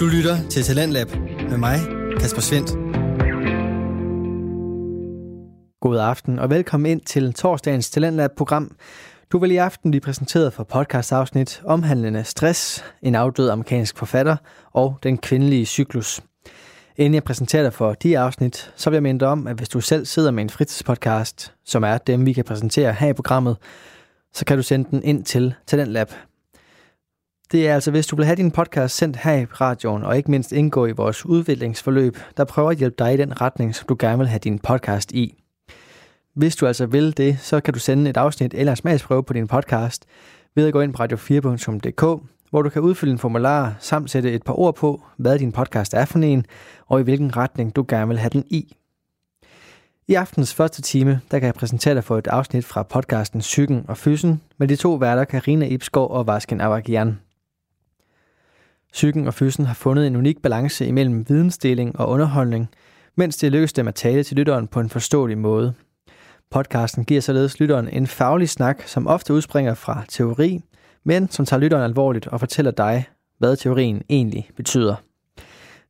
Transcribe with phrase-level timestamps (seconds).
[0.00, 1.10] Du lytter til Talentlab
[1.50, 1.78] med mig,
[2.20, 2.70] Kasper Svendt.
[5.80, 8.76] God aften og velkommen ind til torsdagens Talentlab-program.
[9.32, 14.36] Du vil i aften blive præsenteret for podcastafsnit omhandlende stress, en afdød amerikansk forfatter
[14.72, 16.20] og den kvindelige cyklus.
[16.96, 19.68] Inden jeg præsenterer dig for de afsnit, så vil jeg minde dig om, at hvis
[19.68, 23.56] du selv sidder med en fritidspodcast, som er dem, vi kan præsentere her i programmet,
[24.32, 26.10] så kan du sende den ind til Talentlab
[27.52, 30.30] det er altså, hvis du vil have din podcast sendt her i radioen, og ikke
[30.30, 33.96] mindst indgå i vores udviklingsforløb, der prøver at hjælpe dig i den retning, som du
[33.98, 35.42] gerne vil have din podcast i.
[36.34, 39.32] Hvis du altså vil det, så kan du sende et afsnit eller en smagsprøve på
[39.32, 40.06] din podcast
[40.54, 44.42] ved at gå ind på radio4.dk, hvor du kan udfylde en formular samt sætte et
[44.42, 46.46] par ord på, hvad din podcast er for en,
[46.86, 48.76] og i hvilken retning du gerne vil have den i.
[50.08, 53.84] I aftens første time, der kan jeg præsentere dig for et afsnit fra podcasten Psyken
[53.88, 57.18] og Fysen med de to værter Karina Ibskov og Vasken Avagian.
[58.92, 62.68] Psyken og fysen har fundet en unik balance imellem vidensdeling og underholdning,
[63.16, 65.74] mens det lykkes dem at tale til lytteren på en forståelig måde.
[66.50, 70.60] Podcasten giver således lytteren en faglig snak, som ofte udspringer fra teori,
[71.04, 73.04] men som tager lytteren alvorligt og fortæller dig,
[73.38, 74.94] hvad teorien egentlig betyder.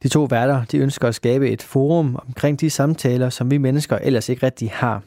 [0.02, 3.98] De to værter de ønsker at skabe et forum omkring de samtaler, som vi mennesker
[3.98, 5.02] ellers ikke rigtig har.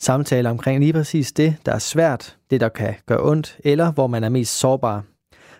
[0.00, 4.06] Samtaler omkring lige præcis det, der er svært, det der kan gøre ondt, eller hvor
[4.06, 5.04] man er mest sårbar–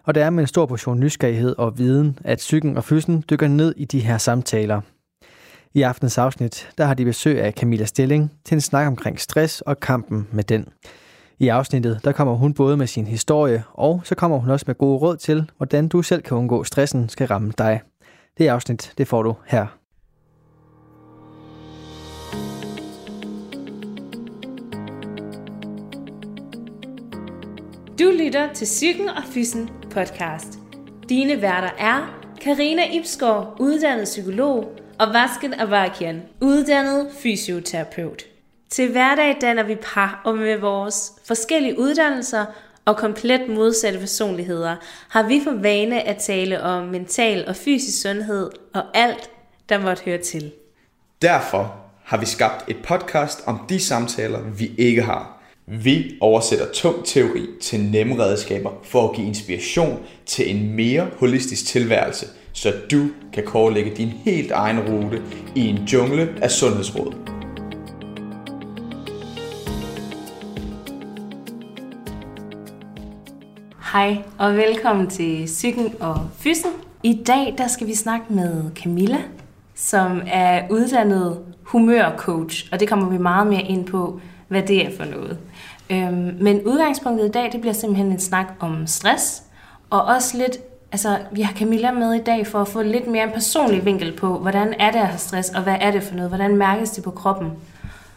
[0.05, 3.49] og det er med en stor portion nysgerrighed og viden, at psyken og fysen dykker
[3.49, 4.81] ned i de her samtaler.
[5.75, 9.61] I aftens afsnit, der har de besøg af Camilla Stilling til en snak omkring stress
[9.61, 10.67] og kampen med den.
[11.39, 14.75] I afsnittet, der kommer hun både med sin historie, og så kommer hun også med
[14.75, 17.81] gode råd til, hvordan du selv kan undgå stressen skal ramme dig.
[18.39, 19.67] Det afsnit, det får du her.
[27.99, 30.59] Du lytter til Psyken og Fysen podcast.
[31.09, 38.23] Dine værter er Karina Ibsgaard, uddannet psykolog, og Vasken Avakian, uddannet fysioterapeut.
[38.71, 42.45] Til hverdag danner vi par, og med vores forskellige uddannelser
[42.85, 44.77] og komplet modsatte personligheder
[45.09, 49.31] har vi for vane at tale om mental og fysisk sundhed og alt,
[49.69, 50.53] der måtte høre til.
[51.23, 55.31] Derfor har vi skabt et podcast om de samtaler, vi ikke har–
[55.67, 61.67] vi oversætter tung teori til nemme redskaber for at give inspiration til en mere holistisk
[61.67, 65.23] tilværelse, så du kan kortlægge din helt egen rute
[65.55, 67.15] i en jungle af sundhedsråd.
[73.93, 76.71] Hej og velkommen til Psyken og Fysen.
[77.03, 79.19] I dag der skal vi snakke med Camilla,
[79.75, 84.97] som er uddannet humørcoach, og det kommer vi meget mere ind på, hvad det er
[84.97, 85.39] for noget.
[85.91, 89.43] Øhm, men udgangspunktet i dag, det bliver simpelthen en snak om stress,
[89.91, 90.59] og også lidt,
[90.93, 94.13] altså vi har Camilla med i dag for at få lidt mere en personlig vinkel
[94.17, 96.91] på, hvordan er det at have stress, og hvad er det for noget, hvordan mærkes
[96.91, 97.51] det på kroppen.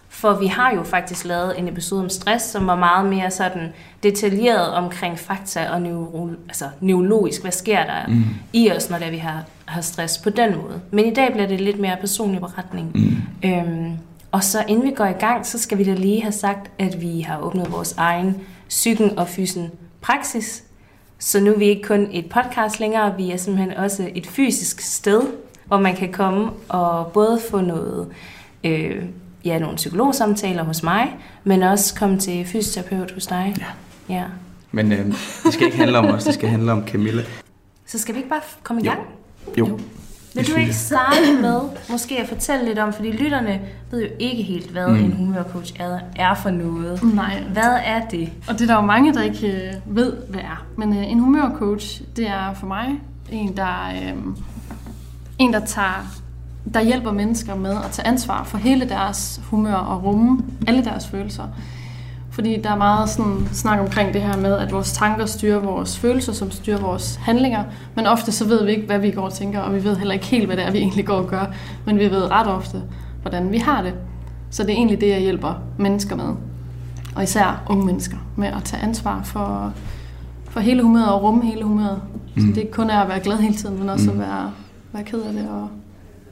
[0.10, 3.74] For vi har jo faktisk lavet en episode om stress, som var meget mere sådan
[4.04, 8.24] detaljeret omkring fakta og neuro, altså neurologisk, hvad sker der mm.
[8.54, 10.82] i os, når det vi har, har stress på den måde.
[10.92, 12.92] Men i dag bliver det lidt mere personlig beretning.
[12.96, 13.50] Mm.
[13.50, 13.98] Øhm,
[14.32, 17.02] og så inden vi går i gang, så skal vi da lige have sagt, at
[17.02, 18.36] vi har åbnet vores egen
[18.70, 19.72] psyken og fysen
[20.02, 20.64] praksis.
[21.20, 24.82] Så nu er vi ikke kun et podcast længere, vi er simpelthen også et fysisk
[24.82, 25.22] sted,
[25.66, 28.08] hvor man kan komme og både få noget,
[28.64, 29.04] øh,
[29.46, 33.56] ja, nogle psykologsamtaler hos mig, men også komme til fysioterapeut hos dig.
[33.59, 34.16] Ja.
[34.16, 34.24] ja.
[34.72, 35.06] Men øh,
[35.44, 37.24] det skal ikke handle om os, det skal handle om Camilla.
[37.86, 39.00] Så skal vi ikke bare komme i gang?
[39.58, 39.68] Jo.
[39.68, 39.80] jo.
[40.38, 43.59] Vil du ikke starte med måske at fortælle lidt om, fordi lytterne
[43.92, 44.96] ved jo ikke helt, hvad mm.
[44.96, 47.03] en humørcoach er, er for noget.
[47.03, 47.44] Nej.
[47.53, 48.30] Hvad er det?
[48.47, 50.66] Og det er der jo mange, der ikke øh, ved, hvad er.
[50.78, 54.34] Men uh, en humørcoach, det er for mig en, der, uh,
[55.40, 56.22] en, der tager
[56.74, 61.08] der hjælper mennesker med at tage ansvar for hele deres humør og rumme alle deres
[61.08, 61.44] følelser.
[62.38, 66.00] Fordi der er meget sådan snak omkring det her med, at vores tanker styrer vores
[66.00, 67.64] følelser, som styrer vores handlinger.
[67.96, 70.14] Men ofte så ved vi ikke, hvad vi går og tænker, og vi ved heller
[70.14, 71.53] ikke helt, hvad det er, vi egentlig går og gør.
[71.85, 72.82] Men vi ved ret ofte,
[73.22, 73.94] hvordan vi har det.
[74.50, 76.35] Så det er egentlig det, jeg hjælper mennesker med.
[77.16, 79.73] Og især unge mennesker med at tage ansvar for,
[80.50, 82.02] for hele humøret og rumme hele humøret.
[82.35, 82.41] Mm.
[82.41, 84.22] Så det ikke kun er at være glad hele tiden, men også mm.
[84.22, 84.52] at være,
[84.94, 85.70] være ked af det, og,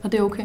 [0.02, 0.44] og det er okay.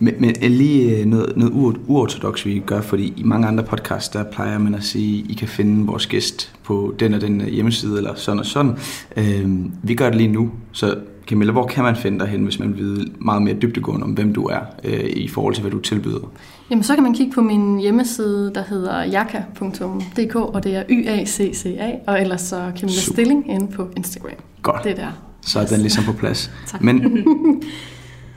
[0.00, 4.24] Men, men lige øh, noget, noget uortodox, vi gør, fordi i mange andre podcasts, der
[4.24, 7.96] plejer man at sige, I kan finde vores gæst på den og den øh, hjemmeside,
[7.96, 8.72] eller sådan og sådan.
[9.16, 9.50] Øh,
[9.82, 10.96] vi gør det lige nu, så
[11.26, 14.10] Camilla, hvor kan man finde dig hen, hvis man vil vide meget mere dybdegående om,
[14.10, 16.30] hvem du er, øh, i forhold til, hvad du tilbyder?
[16.70, 21.90] Jamen, så kan man kigge på min hjemmeside, der hedder jaka.dk, og det er Y-A-C-C-A,
[22.06, 23.14] og ellers så Camilla Super.
[23.14, 24.30] Stilling inde på Instagram.
[24.62, 24.84] Godt.
[24.84, 25.10] Det er der.
[25.40, 26.50] så er den ligesom på plads.
[26.66, 26.82] Tak.
[26.82, 27.02] Men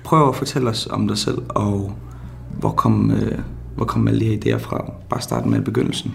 [0.03, 1.95] prøv at fortælle os om dig selv, og
[2.59, 3.39] hvor kom, øh,
[3.75, 4.91] hvor kom alle de her idéer fra?
[5.09, 6.13] Bare starte med begyndelsen.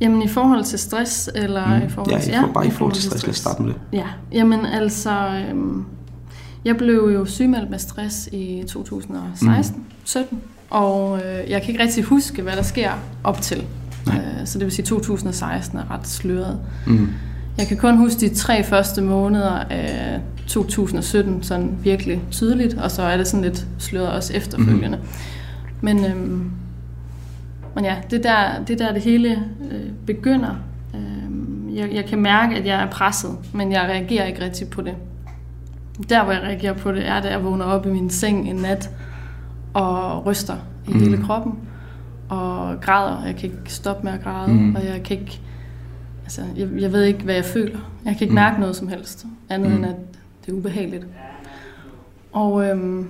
[0.00, 1.86] Jamen i forhold til stress, eller Mm.
[1.86, 2.32] i forhold ja, til...
[2.32, 3.22] i for, bare i forhold til stress.
[3.22, 3.80] Lad os starte med det.
[3.92, 5.42] Ja, jamen altså...
[5.50, 5.84] Øhm,
[6.64, 9.84] jeg blev jo sygemeldt med stress i 2016, mm.
[10.04, 10.40] 17,
[10.70, 12.90] og øh, jeg kan ikke rigtig huske, hvad der sker
[13.24, 13.64] op til.
[14.06, 14.16] Nej.
[14.16, 16.60] Øh, så det vil sige, 2016 er ret sløret.
[16.86, 17.08] Mm.
[17.58, 23.02] Jeg kan kun huske de tre første måneder af 2017 sådan virkelig tydeligt, og så
[23.02, 24.98] er det sådan lidt sløret også efterfølgende.
[24.98, 25.04] Mm.
[25.80, 26.50] Men, øhm,
[27.74, 30.56] men ja, det er der, det er der det hele øh, begynder.
[30.94, 34.82] Øhm, jeg, jeg kan mærke, at jeg er presset, men jeg reagerer ikke rigtig på
[34.82, 34.94] det.
[36.08, 38.56] Der, hvor jeg reagerer på det, er, da jeg vågner op i min seng en
[38.56, 38.90] nat
[39.74, 40.56] og ryster
[40.88, 41.00] i mm.
[41.00, 41.58] hele kroppen
[42.28, 43.24] og græder.
[43.26, 44.74] Jeg kan ikke stoppe med at græde, mm.
[44.74, 45.40] og jeg kan ikke
[46.38, 47.78] Altså, jeg, jeg ved ikke, hvad jeg føler.
[48.04, 48.34] Jeg kan ikke Mm.
[48.34, 49.76] mærke noget som helst, andet Mm.
[49.76, 49.94] end at
[50.46, 51.06] det er ubehageligt.
[52.32, 53.08] Og øhm,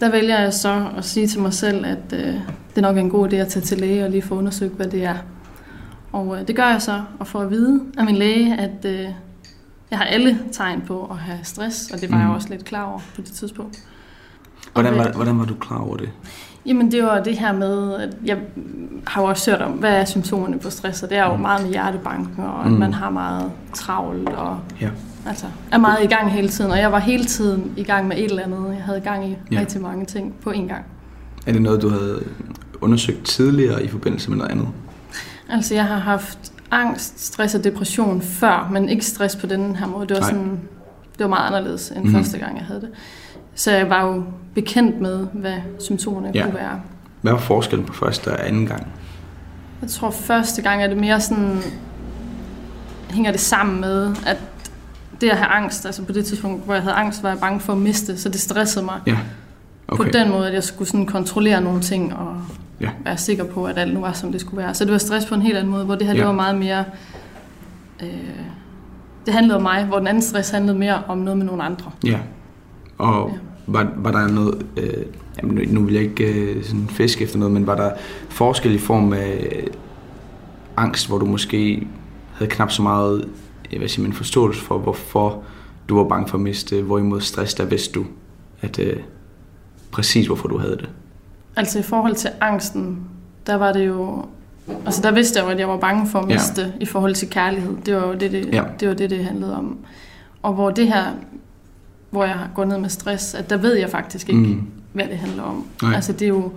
[0.00, 2.34] der vælger jeg så at sige til mig selv, at øh,
[2.74, 4.86] det nok er en god idé at tage til læge og lige få undersøgt, hvad
[4.86, 5.16] det er.
[6.12, 9.04] Og øh, det gør jeg så, og får at vide af min læge, at øh,
[9.90, 12.22] jeg har alle tegn på at have stress, og det var mm.
[12.22, 13.78] jeg også lidt klar over på det tidspunkt.
[14.72, 16.08] Hvordan, var, hvad- hvordan var du klar over det?
[16.66, 18.38] Jamen det var det her med, at jeg
[19.06, 21.40] har jo også hørt om, hvad er symptomerne på stress, og det er jo Mm.
[21.42, 22.78] meget med hjertebanken, og at Mm.
[22.78, 24.88] man har meget travlt, og Ja.
[25.26, 26.70] altså, er meget i gang hele tiden.
[26.70, 28.74] Og jeg var hele tiden i gang med et eller andet.
[28.74, 29.60] Jeg havde gang i Ja.
[29.60, 30.84] rigtig mange ting på én gang.
[31.46, 32.22] Er det noget, du havde
[32.80, 34.68] undersøgt tidligere i forbindelse med noget andet?
[35.50, 39.86] Altså jeg har haft angst, stress og depression før, men ikke stress på den her
[39.86, 40.06] måde.
[40.06, 40.30] Det var, Nej.
[40.30, 40.60] sådan,
[41.12, 42.12] det var meget anderledes end mm.
[42.14, 42.88] første gang, jeg havde det.
[43.54, 44.24] Så jeg var jo
[44.54, 46.42] bekendt med, hvad symptomerne Ja.
[46.44, 46.80] kunne være.
[47.22, 48.86] Hvad var forskellen på første og anden gang?
[49.82, 51.58] Jeg tror første gang er det mere sådan,
[53.10, 54.36] hænger det sammen med, at
[55.20, 57.60] det at have angst, altså på det tidspunkt, hvor jeg havde angst, var jeg bange
[57.60, 59.16] for at miste, så det stressede mig Ja.
[59.88, 60.04] okay.
[60.04, 62.36] på den måde, at jeg skulle sådan kontrollere nogle ting og
[62.80, 62.90] Ja.
[63.04, 64.74] være sikker på, at alt nu var, som det skulle være.
[64.74, 66.18] Så det var stress på en helt anden måde, hvor det her Ja.
[66.18, 66.84] det var meget mere...
[68.02, 68.08] Øh,
[69.26, 71.90] det handlede om mig, hvor den anden stress handlede mere om noget med nogle andre.
[72.04, 72.18] Ja.
[72.98, 73.38] Og Ja.
[73.72, 74.66] Var, var der noget...
[74.76, 75.04] Øh,
[75.42, 77.90] jamen, nu- vil jeg ikke øh, sådan fiske efter noget, men var der
[78.28, 79.66] forskel i form af øh,
[80.76, 81.86] angst, hvor du måske
[82.32, 83.28] havde knap så meget
[83.72, 85.42] jeg vil sige, en forståelse for, hvorfor
[85.88, 88.04] du var bange for at miste, hvorimod stress, der vidste du,
[88.60, 88.96] at øh,
[89.90, 90.88] præcis hvorfor du havde det.
[91.56, 92.98] Altså i forhold til angsten,
[93.46, 94.24] der var det jo...
[94.86, 96.70] Altså der vidste jeg jo, at jeg var bange for at miste ja.
[96.80, 97.76] i forhold til kærlighed.
[97.86, 98.64] Det var jo det, det, ja.
[98.80, 99.78] det, var det, det handlede om.
[100.42, 101.04] Og hvor det her,
[102.10, 104.62] hvor jeg går ned med stress, at der ved jeg faktisk ikke, mm.
[104.92, 105.66] hvad det handler om.
[105.82, 105.94] Nej.
[105.94, 106.52] Altså det er jo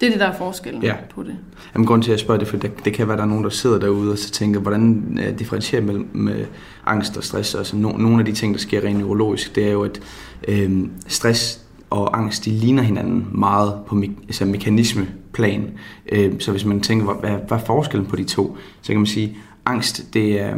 [0.00, 0.94] det, er det der er forskellen Ja.
[1.14, 1.36] på det.
[1.74, 3.28] Jamen, grunden til, at jeg spørger det, for det, det kan være, at der er
[3.28, 6.44] nogen, der sidder derude og så tænker, hvordan uh, differentierer mellem med
[6.86, 7.54] angst og stress.
[7.54, 10.00] Altså, no, nogle af de ting, der sker rent neurologisk, det er jo, at
[10.48, 11.60] øhm, stress
[11.90, 15.70] og angst, de ligner hinanden meget på me- altså mekanismeplan.
[16.12, 19.06] Øh, så hvis man tænker, hvad, hvad, er forskellen på de to, så kan man
[19.06, 19.36] sige,
[19.66, 20.54] angst, det er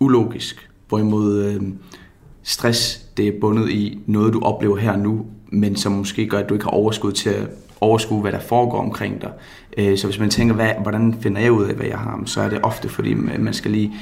[0.00, 1.60] ulogisk, hvorimod øh,
[2.42, 6.48] stress, det er bundet i noget, du oplever her nu, men som måske gør, at
[6.48, 7.48] du ikke har overskud til at
[7.80, 9.30] overskue, hvad der foregår omkring dig.
[9.78, 12.40] Øh, Så hvis man tænker, hvad, hvordan finder jeg ud af, hvad jeg har, så
[12.40, 13.92] er det ofte, fordi man skal lige,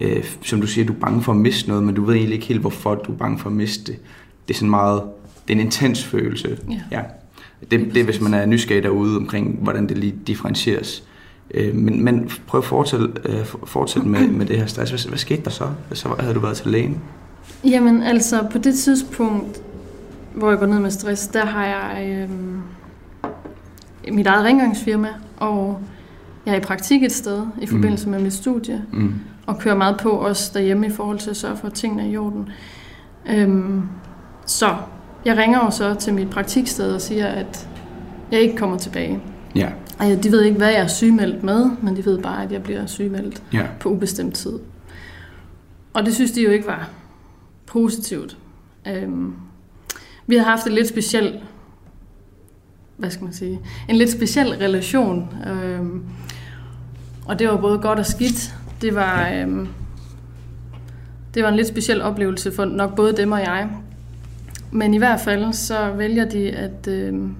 [0.00, 2.34] øh, som du siger, du er bange for at miste noget, men du ved egentlig
[2.34, 4.00] ikke helt, hvorfor du er bange for at miste det.
[4.48, 5.02] Det er sådan meget,
[5.48, 6.58] det er en intens følelse.
[6.70, 6.80] Ja.
[6.92, 7.00] ja.
[7.70, 11.04] Det, det er, hvis man er nysgerrig derude omkring, hvordan det lige differentieres.
[11.54, 14.90] Øh, Men, men prøv at fortsætte, øh, fortsætte med, med det her stress.
[14.90, 15.68] Hvad, hvad skete der så?
[15.92, 17.00] Så havde du været til lægen?
[17.64, 19.62] Jamen altså, på det tidspunkt,
[20.34, 22.60] hvor jeg går ned med stress, der har jeg øhm,
[24.12, 25.80] mit eget rengøringsfirma, og
[26.46, 28.10] jeg er i praktik et sted i forbindelse mm.
[28.12, 29.14] med mit studie, Mm.
[29.46, 32.06] og kører meget på også derhjemme i forhold til at sørge for, at tingene er
[32.06, 32.48] i orden.
[33.30, 33.82] Øhm,
[34.46, 34.76] så
[35.24, 37.68] jeg ringer jo så til mit praktiksted og siger, at
[38.32, 39.20] jeg ikke kommer tilbage.
[39.54, 42.52] Ja, Og de ved ikke, hvad jeg er sygemeldt med, men de ved bare, at
[42.52, 43.62] jeg bliver sygemeldt ja.
[43.80, 44.52] på ubestemt tid.
[45.92, 46.88] Og det synes de jo ikke var
[47.68, 48.36] positivt.
[48.86, 49.34] Øhm,
[50.26, 51.40] vi har haft en lidt speciel,
[52.96, 55.34] hvad skal man sige, en lidt speciel relation.
[55.46, 56.04] Øhm,
[57.26, 58.54] og det var både godt og skidt.
[58.80, 59.68] Det var, øhm,
[61.34, 63.68] det var en lidt speciel oplevelse for nok både dem og jeg.
[64.70, 67.34] Men i hvert fald så vælger de, at øhm,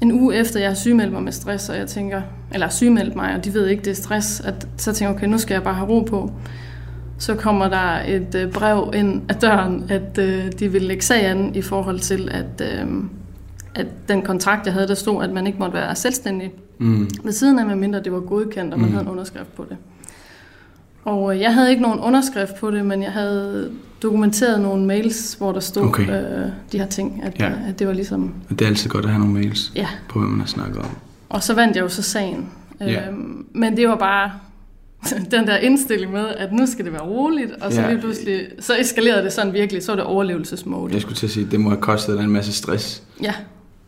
[0.00, 2.22] en uge efter jeg har sygemeldt mig med stress, og jeg tænker,
[2.52, 5.26] eller sygemeldt mig, og de ved ikke, det er stress, at så tænker jeg, okay,
[5.26, 6.32] nu skal jeg bare have ro på.
[7.20, 11.24] Så kommer der et øh, brev ind ad døren, at øh, de vil lægge sag
[11.26, 12.86] an i forhold til, at, øh,
[13.74, 17.08] at den kontrakt, jeg havde, der stod, at man ikke måtte være selvstændig Mm.
[17.24, 18.94] ved siden af, medmindre det var godkendt, og man Mm.
[18.94, 19.76] havde en underskrift på det.
[21.04, 23.70] Og øh, jeg havde ikke nogen underskrift på det, men jeg havde
[24.02, 26.02] dokumenteret nogle mails, hvor der stod Okay.
[26.02, 27.46] øh, de her ting, at, Ja.
[27.46, 27.52] ja.
[27.68, 29.86] at det var ligesom, Og det er altid godt at have nogle mails ja.
[30.08, 30.88] på, hvad man har snakket om.
[31.28, 32.48] Og så vandt jeg jo så sagen.
[32.80, 33.08] Ja.
[33.08, 34.30] Øhm, men det var bare
[35.30, 37.90] den der indstilling med, at nu skal det være roligt, og så Ja.
[37.90, 40.92] lige pludselig, så eskalerede det sådan virkelig, så var det overlevelsesmode.
[40.92, 43.02] Jeg skulle til at sige, det må have kostet dig en masse stress.
[43.22, 43.34] Ja,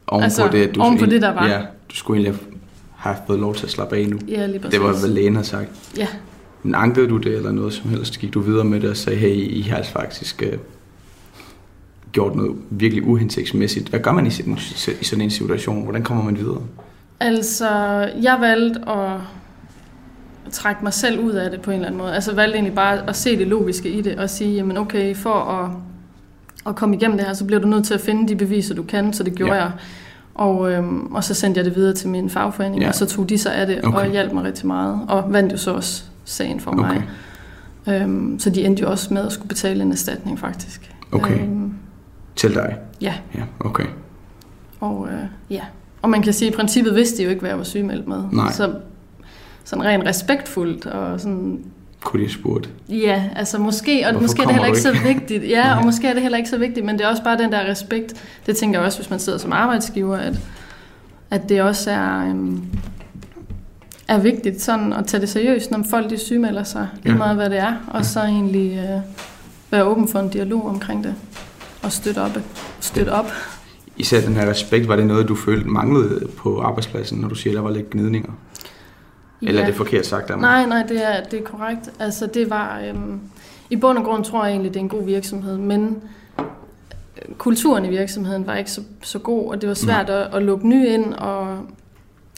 [0.07, 1.49] Oven Altså, på det, du oven på det, der var.
[1.49, 2.41] Ja, du skulle egentlig
[2.97, 4.19] have fået lov til at slappe af nu.
[4.29, 4.79] ja lige præcis.
[4.79, 5.69] Det var, hvad lægen havde sagt.
[5.97, 6.07] Ja,
[6.63, 8.19] Men ankede du det, eller noget som helst?
[8.19, 10.59] Gik du videre med det og sagde, hey, I har altså faktisk uh,
[12.13, 13.89] gjort noget virkelig uhensigtsmæssigt.
[13.89, 14.59] Hvad gør man i sådan,
[15.01, 15.83] i sådan en situation?
[15.83, 16.63] Hvordan kommer man videre?
[17.21, 17.69] altså
[18.23, 19.19] jeg valgte at
[20.51, 22.15] trække mig selv ud af det på en eller anden måde.
[22.15, 25.35] Altså valgte egentlig bare at se det logiske i det, og sige, jamen okay, for
[25.35, 25.71] at,
[26.67, 28.83] at komme igennem det her, så bliver du nødt til at finde de beviser, du
[28.83, 29.61] kan, så det gjorde Ja.
[29.63, 29.71] jeg.
[30.35, 32.89] Og, øhm, og så sendte jeg det videre til min fagforening, Ja.
[32.89, 33.99] og så tog de sig af det, Okay.
[33.99, 37.03] og hjalp mig rigtig meget, og vandt jo så også sagen for mig.
[37.87, 38.03] Okay.
[38.03, 40.95] Øhm, så de endte jo også med at skulle betale en erstatning, faktisk.
[41.13, 41.41] Okay.
[41.43, 41.73] Øhm,
[42.37, 42.77] Til dig?
[43.01, 43.85] ja, Ja, okay.
[44.81, 45.61] og øh, ja.
[46.03, 48.09] Og man kan sige, at i princippet vidste de jo ikke, hvad jeg var sygemeldt
[48.09, 48.23] med.
[48.33, 48.53] Nej.
[48.53, 48.75] Så
[49.65, 51.61] sådan rent respektfuldt og sådan,
[52.01, 52.71] Kunne de have spurgt?
[52.89, 55.05] ja, altså måske, og Hvorfor måske er det heller ikke du så ikke?
[55.05, 55.49] vigtigt.
[55.51, 57.53] Ja, og måske er det heller ikke så vigtigt, men det er også bare den
[57.53, 58.15] der respekt.
[58.47, 60.41] Det tænker jeg også, hvis man sidder som arbejdsgiver, at,
[61.31, 62.63] at det også er, øhm,
[64.09, 67.19] er vigtigt sådan at tage det seriøst, når folk de sygemelder sig, lige Ja.
[67.19, 69.01] meget hvad det er, og så egentlig øh,
[69.71, 71.15] være åben for en dialog omkring det,
[71.83, 72.39] og støtte op.
[72.81, 73.31] Støtte op.
[73.97, 77.53] Især den her respekt, var det noget, du følte manglede på arbejdspladsen, når du siger,
[77.53, 78.33] at der var lidt gnidninger?
[79.49, 79.71] Eller er Ja.
[79.71, 80.67] det forkert sagt af mig?
[80.67, 81.91] Nej, nej, det er, det er korrekt.
[81.99, 82.81] Altså, det var...
[82.89, 83.21] Øhm,
[83.71, 86.03] I bund og grund tror jeg egentlig, det er en god virksomhed, men
[86.39, 90.43] øh, kulturen i virksomheden var ikke så, så god, og det var svært at, at
[90.43, 91.59] lukke nye ind, og,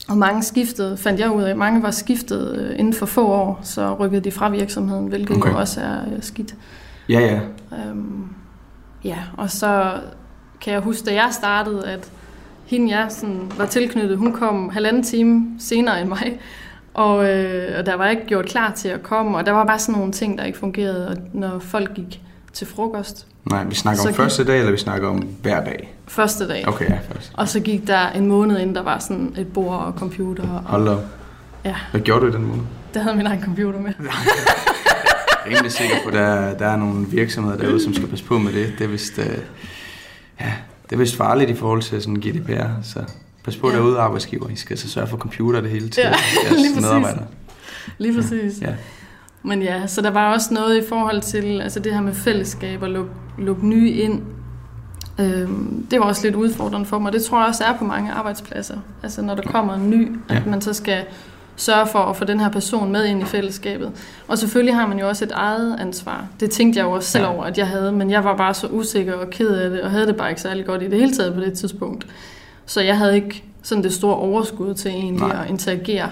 [0.09, 3.59] og mange skiftede, fandt jeg ud af, mange var skiftet øh, inden for få år,
[3.63, 5.41] så rykkede de fra virksomheden, hvilket Okay.
[5.41, 5.51] okay.
[5.51, 6.55] jo også er øh, skidt.
[7.09, 7.39] Ja, ja.
[7.79, 8.27] Øhm,
[9.03, 9.93] ja, og så
[10.61, 12.11] kan jeg huske, da jeg startede, at
[12.65, 16.39] hende jeg sådan var tilknyttet, hun kom halvanden time senere end mig,
[16.95, 19.79] og, øh, og der var ikke gjort klar til at komme, og der var bare
[19.79, 22.21] sådan nogle ting, der ikke fungerede, og når folk gik
[22.53, 25.95] til frokost Nej, vi snakker om gik- første dag, eller vi snakker om hver dag?
[26.07, 27.31] første dag, Okay, ja, først.
[27.33, 30.61] og så gik der en måned inden, der var sådan et bord og computer, og
[30.65, 31.03] Hold op.
[31.65, 31.75] Ja.
[31.91, 32.63] Hvad gjorde du i den måned?
[32.93, 33.93] der havde min egen computer med.
[35.45, 38.25] Jeg er rimelig sikker på, at der, der er nogle virksomheder derude, som skal passe
[38.25, 38.73] på med det.
[38.77, 39.25] Det er vist, øh,
[40.41, 40.53] ja,
[40.89, 42.99] det er vist farligt i forhold til sådan GDPR, så
[43.45, 43.75] pas på Ja.
[43.75, 44.49] derude arbejdsgiver.
[44.49, 47.25] I skal så sørge for computer det hele til Ja, jeres medarbejdere.
[47.97, 48.61] Lige præcis.
[48.61, 48.73] Ja.
[49.43, 52.81] Men ja, så der var også noget i forhold til altså det her med fællesskab
[52.81, 54.21] og lukke luk nye ind.
[55.19, 57.13] Øhm, det var også lidt udfordrende for mig.
[57.13, 58.77] Det tror jeg også er på mange arbejdspladser.
[59.03, 60.41] Altså når der kommer en ny, at Ja.
[60.49, 61.03] man så skal
[61.55, 63.91] sørge for at få den her person med ind i fællesskabet.
[64.27, 66.25] Og selvfølgelig har man jo også et eget ansvar.
[66.39, 67.33] Det tænkte jeg jo også selv Ja.
[67.33, 69.91] over, at jeg havde, men jeg var bare så usikker og ked af det, og
[69.91, 72.07] havde det bare ikke særlig godt i det hele taget på det tidspunkt.
[72.65, 75.43] Så jeg havde ikke sådan det store overskud til egentlig Nej.
[75.43, 76.09] at interagere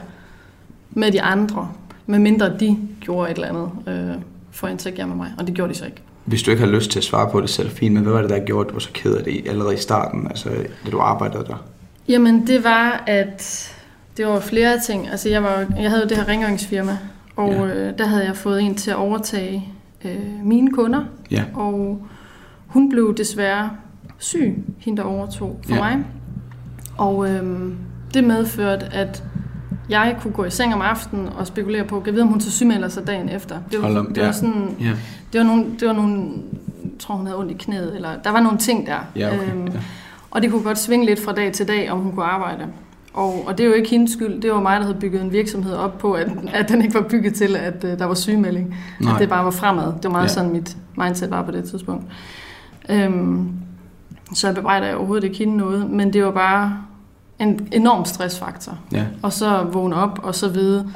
[0.91, 1.69] med de andre,
[2.05, 4.15] medmindre de gjorde et eller andet øh,
[4.51, 6.01] for at interagere med mig, og det gjorde de så ikke.
[6.25, 8.21] Hvis du ikke har lyst til at svare på det selv, fint, men hvad var
[8.21, 10.49] det, der gjorde, at du var så ked af det allerede i starten, altså
[10.85, 11.63] da du arbejdede der?
[12.07, 13.69] Jamen, det var, at
[14.17, 15.09] det var flere ting.
[15.09, 16.97] Altså, jeg, var, jeg havde jo det her rengøringsfirma,
[17.35, 17.65] og Ja.
[17.65, 19.67] øh, der havde jeg fået en til at overtage
[20.05, 21.43] øh, mine kunder, Ja.
[21.53, 22.01] og
[22.67, 23.69] hun blev desværre
[24.17, 25.79] syg, hende der overtog for ja.
[25.81, 26.05] mig.
[26.97, 27.75] Og øhm,
[28.13, 29.23] det medførte, at
[29.89, 32.51] jeg kunne gå i seng om aftenen og spekulere på, kan vide, om hun så
[32.51, 33.55] sygemelder sig dagen efter.
[33.71, 34.25] Det var, om, det ja.
[34.25, 34.91] var sådan, Ja,
[35.33, 36.21] det var nogle, det var nogle,
[36.83, 38.95] jeg tror hun havde ondt i knæet, eller der var nogle ting der.
[39.15, 39.51] ja okay.
[39.51, 39.71] Øhm, Ja.
[40.31, 42.65] og det kunne godt svinge lidt fra dag til dag, om hun kunne arbejde.
[43.13, 44.41] Og, og det er jo ikke hendes skyld.
[44.41, 47.01] Det var mig, der havde bygget en virksomhed op på, at, at den ikke var
[47.09, 48.75] bygget til, at uh, der var sygemelding.
[48.99, 49.13] Nej.
[49.13, 49.85] At det bare var fremad.
[49.85, 50.27] Det var meget ja.
[50.27, 52.03] sådan, mit mindset var på det tidspunkt.
[52.89, 53.49] Øhm,
[54.33, 55.89] så jeg bebrejder jeg overhovedet ikke hende noget.
[55.89, 56.77] Men det var bare
[57.39, 58.77] en enorm stressfaktor.
[58.91, 59.03] Ja.
[59.21, 60.87] Og så vågne op og så vide,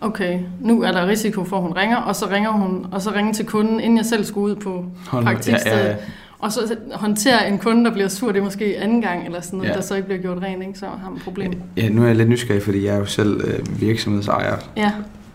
[0.00, 3.10] okay, nu er der risiko for, at hun ringer, og så ringer hun, og så
[3.14, 5.30] ringe til kunden, inden jeg selv skulle ud på Hold nu.
[5.30, 5.72] praktiksted.
[5.72, 5.96] Ja, ja, ja.
[6.38, 9.56] Og så håndtere en kunde, der bliver sur, det er måske anden gang, eller sådan
[9.56, 9.74] noget, Ja.
[9.74, 10.78] der så ikke bliver gjort rent, ikke?
[10.78, 11.52] så har man problem.
[11.76, 14.92] Ja, nu er jeg lidt nysgerrig, fordi jeg er jo selv øh, virksomhedsejer, Ja,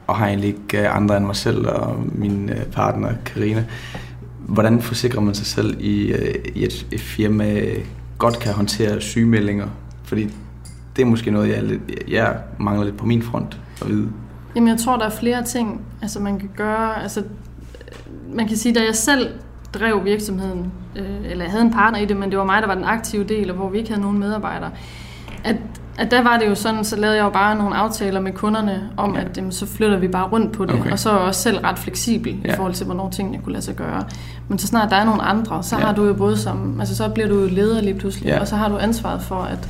[0.08, 3.64] og har egentlig ikke øh, andre end mig selv og min øh, partner, Karina.
[4.48, 7.62] Hvordan forsikrer man sig selv i, øh, i et, et firma
[8.18, 9.68] godt kan håndtere sygemeldinger?
[10.04, 10.30] Fordi
[10.96, 14.10] det er måske noget, jeg, lidt, jeg mangler lidt på min front at vide.
[14.56, 17.04] Jamen, jeg tror, der er flere ting, altså, man kan gøre.
[17.04, 17.24] Altså,
[18.34, 19.28] man kan sige, da jeg selv
[19.74, 22.68] drev virksomheden, øh, eller jeg havde en partner i det, men det var mig, der
[22.68, 24.72] var den aktive del, og hvor vi ikke havde nogen medarbejdere,
[25.44, 25.56] at
[25.98, 28.90] at der var det jo sådan, så lavede jeg jo bare nogle aftaler med kunderne
[28.98, 29.22] om, Ja.
[29.22, 30.74] at jamen, så flytter vi bare rundt på det.
[30.80, 30.92] Okay.
[30.92, 32.54] Og så er jeg også selv ret fleksibel Ja.
[32.54, 34.04] i forhold til, hvornår tingene kunne lade sig gøre.
[34.48, 35.86] Men så snart der er nogle andre, så Ja.
[35.86, 38.40] har du jo både som, altså så bliver du jo leder lige pludselig, Ja.
[38.40, 39.70] og så har du ansvaret for, at,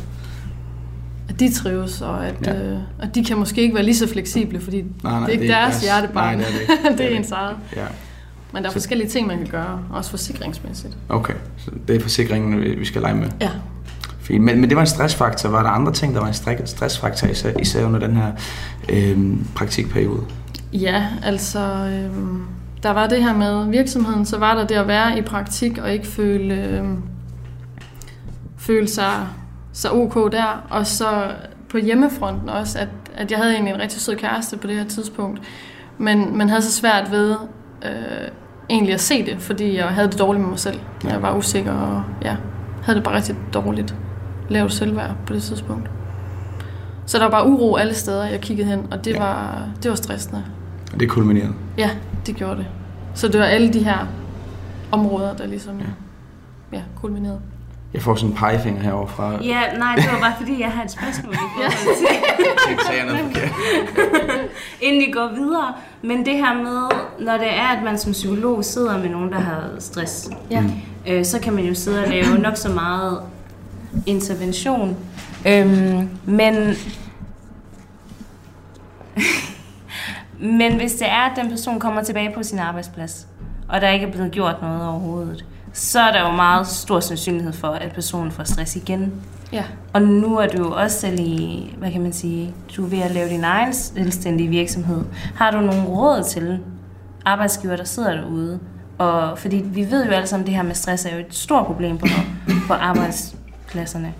[1.29, 2.53] at de trives, og at, Ja.
[2.71, 5.31] øh, at de kan måske ikke være lige så fleksible, fordi Nej, nej, det er
[5.41, 6.37] ikke deres hjertebarn.
[6.37, 6.97] Nej, det er det ikke.
[6.97, 7.55] det er det ens eget.
[7.75, 7.81] Ja.
[8.53, 10.97] Men der er Så- forskellige ting, man kan gøre, også forsikringsmæssigt.
[11.09, 13.27] Okay, så det er forsikringen, vi vi skal lege med.
[13.41, 13.49] Ja.
[14.23, 14.43] Fint.
[14.43, 15.49] Men, men det var en stressfaktor.
[15.49, 18.31] Var der andre ting, der var en stressfaktor, især, især under den her
[18.89, 20.23] øhm, praktikperiode?
[20.73, 22.41] Ja, altså, øhm,
[22.83, 25.91] der var det her med virksomheden, så var der det at være i praktik og
[25.91, 27.01] ikke føle, øhm,
[28.57, 29.27] føle sig,
[29.73, 30.65] sig ok der.
[30.69, 31.31] Og så
[31.69, 34.85] på hjemmefronten også, at, at jeg havde egentlig en rigtig sød kæreste på det her
[34.85, 35.41] tidspunkt,
[35.97, 37.35] men, men havde så svært ved
[37.85, 38.27] øh,
[38.69, 40.79] egentlig at se det, fordi jeg havde det dårligt med mig selv.
[41.03, 42.35] Jeg var usikker og ja,
[42.83, 43.95] havde det bare rigtig dårligt
[44.49, 45.89] lavt selvværd på det tidspunkt.
[47.05, 49.19] Så der var bare uro alle steder, jeg kiggede hen, og det, Ja.
[49.19, 50.43] var, det var stressende.
[50.93, 51.53] Og det kulminerede.
[51.77, 51.89] Ja,
[52.25, 52.65] det gjorde det.
[53.13, 54.07] Så det var alle de her
[54.91, 55.85] områder, der ligesom Ja.
[56.77, 56.81] ja.
[57.01, 57.39] kulminerede.
[57.93, 59.31] Jeg får sådan en pegefinger herovre fra.
[59.43, 62.07] Ja, nej, det var bare fordi, jeg har et spørgsmål i forhold til,
[62.69, 63.51] Jeg sagde jeg noget forkert.
[64.81, 65.73] inden I går videre.
[66.01, 66.89] Men det her med,
[67.25, 70.63] når det er, at man som psykolog sidder med nogen, der har stress, Ja.
[71.09, 73.19] øh, så kan man jo sidde og lave nok så meget
[74.05, 74.97] intervention.
[75.47, 76.75] Øhm, men
[80.39, 83.27] men hvis det er, at den person kommer tilbage på sin arbejdsplads,
[83.69, 87.53] og der ikke er blevet gjort noget overhovedet, så er der jo meget stor sandsynlighed
[87.53, 89.13] for, at personen får stress igen.
[89.53, 89.63] Ja.
[89.93, 92.99] Og nu er du jo også selv i, hvad kan man sige, du er ved
[92.99, 95.03] at lave din egen selvstændige virksomhed.
[95.35, 96.59] Har du nogle råd til
[97.25, 98.59] arbejdsgiver, der sidder derude?
[98.97, 101.35] Og, fordi vi ved jo alle sammen, at det her med stress er jo et
[101.35, 102.07] stort problem på,
[102.67, 102.73] på
[103.73, 104.13] arbejdspladserne.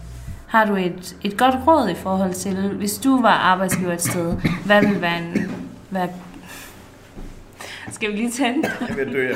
[0.48, 4.38] Har du et, et godt råd i forhold til, hvis du var arbejdsgiver et sted,
[4.66, 5.52] hvad vil være en...
[5.90, 6.08] Hvad...
[7.92, 8.66] Skal vi lige tage den?
[8.88, 9.34] Jeg vil dø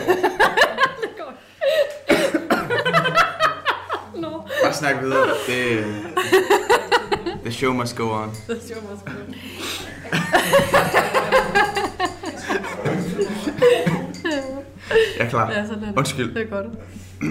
[4.64, 5.28] Bare snak videre.
[5.48, 5.86] Det,
[7.44, 8.32] the show must go on.
[8.48, 8.56] Jeg
[15.28, 15.52] er klar.
[15.52, 15.98] Ja, sådan er det.
[15.98, 16.34] Undskyld.
[16.34, 16.66] Det er godt.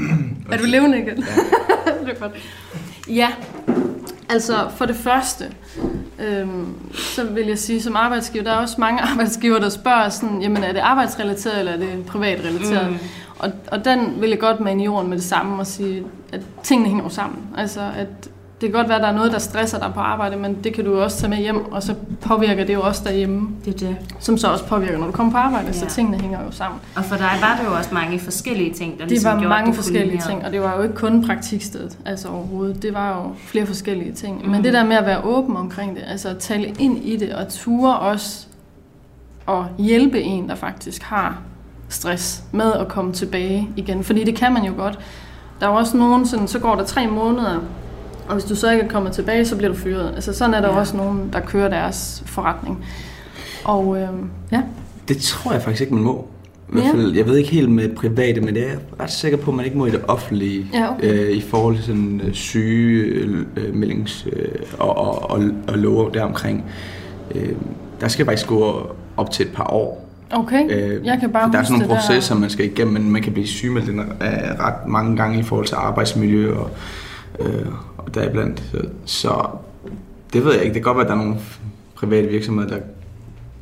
[0.52, 1.18] er du levende igen?
[1.18, 1.94] Ja.
[2.06, 2.32] det er godt.
[3.08, 3.28] Ja,
[4.28, 5.44] altså for det første,
[6.18, 10.42] øhm, så vil jeg sige, som arbejdsgiver, der er også mange arbejdsgiver, der spørger sådan,
[10.42, 12.90] jamen er det arbejdsrelateret, eller er det privatrelateret?
[12.90, 12.98] Mm.
[13.38, 16.40] Og, og den vil jeg godt mane i jorden med det samme og sige, at
[16.62, 17.42] tingene hænger jo sammen.
[17.56, 18.28] Altså at
[18.60, 20.74] det kan godt være, at der er noget, der stresser dig på arbejde, men det
[20.74, 23.78] kan du også tage med hjem, og så påvirker det jo også derhjemme, Det er
[23.88, 23.96] det.
[24.18, 25.72] som så også påvirker, når du kommer på arbejde, ja.
[25.72, 26.80] så tingene hænger jo sammen.
[26.96, 29.48] Og for dig var det jo også mange forskellige ting, der Det ligesom var gjorde,
[29.48, 32.82] mange at forskellige ting, og det var jo ikke kun praktikstedet, altså overhovedet.
[32.82, 34.38] Det var jo flere forskellige ting.
[34.42, 34.50] Mhm.
[34.50, 37.32] Men det der med at være åben omkring det, altså at tale ind i det,
[37.34, 38.46] og ture også
[39.46, 41.38] og hjælpe en, der faktisk har
[41.88, 44.04] stress, med at komme tilbage igen.
[44.04, 44.98] Fordi det kan man jo godt.
[45.60, 47.60] Der er jo også nogen, sådan, så går der tre måneder,
[48.28, 50.12] og hvis du så ikke er kommet tilbage, så bliver du fyret.
[50.14, 50.78] Altså sådan er der Ja.
[50.78, 52.84] også nogen, der kører deres forretning.
[53.64, 54.62] Og øhm, ja,
[55.08, 56.28] Det tror jeg faktisk ikke, man må.
[56.68, 56.90] I hvert Ja.
[56.92, 59.56] fald, jeg ved ikke helt med private, men det er jeg ret sikker på, at
[59.56, 60.66] man ikke må i det offentlige.
[60.74, 61.26] Ja, okay.
[61.26, 62.32] øh, I forhold til sådan øh,
[63.26, 66.64] sygemeldings øh, og, og, og, og love deromkring.
[67.34, 67.48] Øh,
[68.00, 70.08] der skal faktisk gå op til et par år.
[70.30, 70.64] okay.
[70.70, 73.10] Øh, jeg kan bare der er sådan nogle det der- processer, man skal igennem, men
[73.10, 73.96] man kan blive sygemeldt øh,
[74.60, 76.70] ret mange gange i forhold til arbejdsmiljø og,
[77.40, 77.66] øh,
[78.14, 78.62] deriblandt.
[78.72, 79.46] Så, så
[80.32, 80.74] det ved jeg ikke.
[80.74, 81.36] Det kan godt være, at der er nogle
[81.94, 82.82] private virksomheder, der på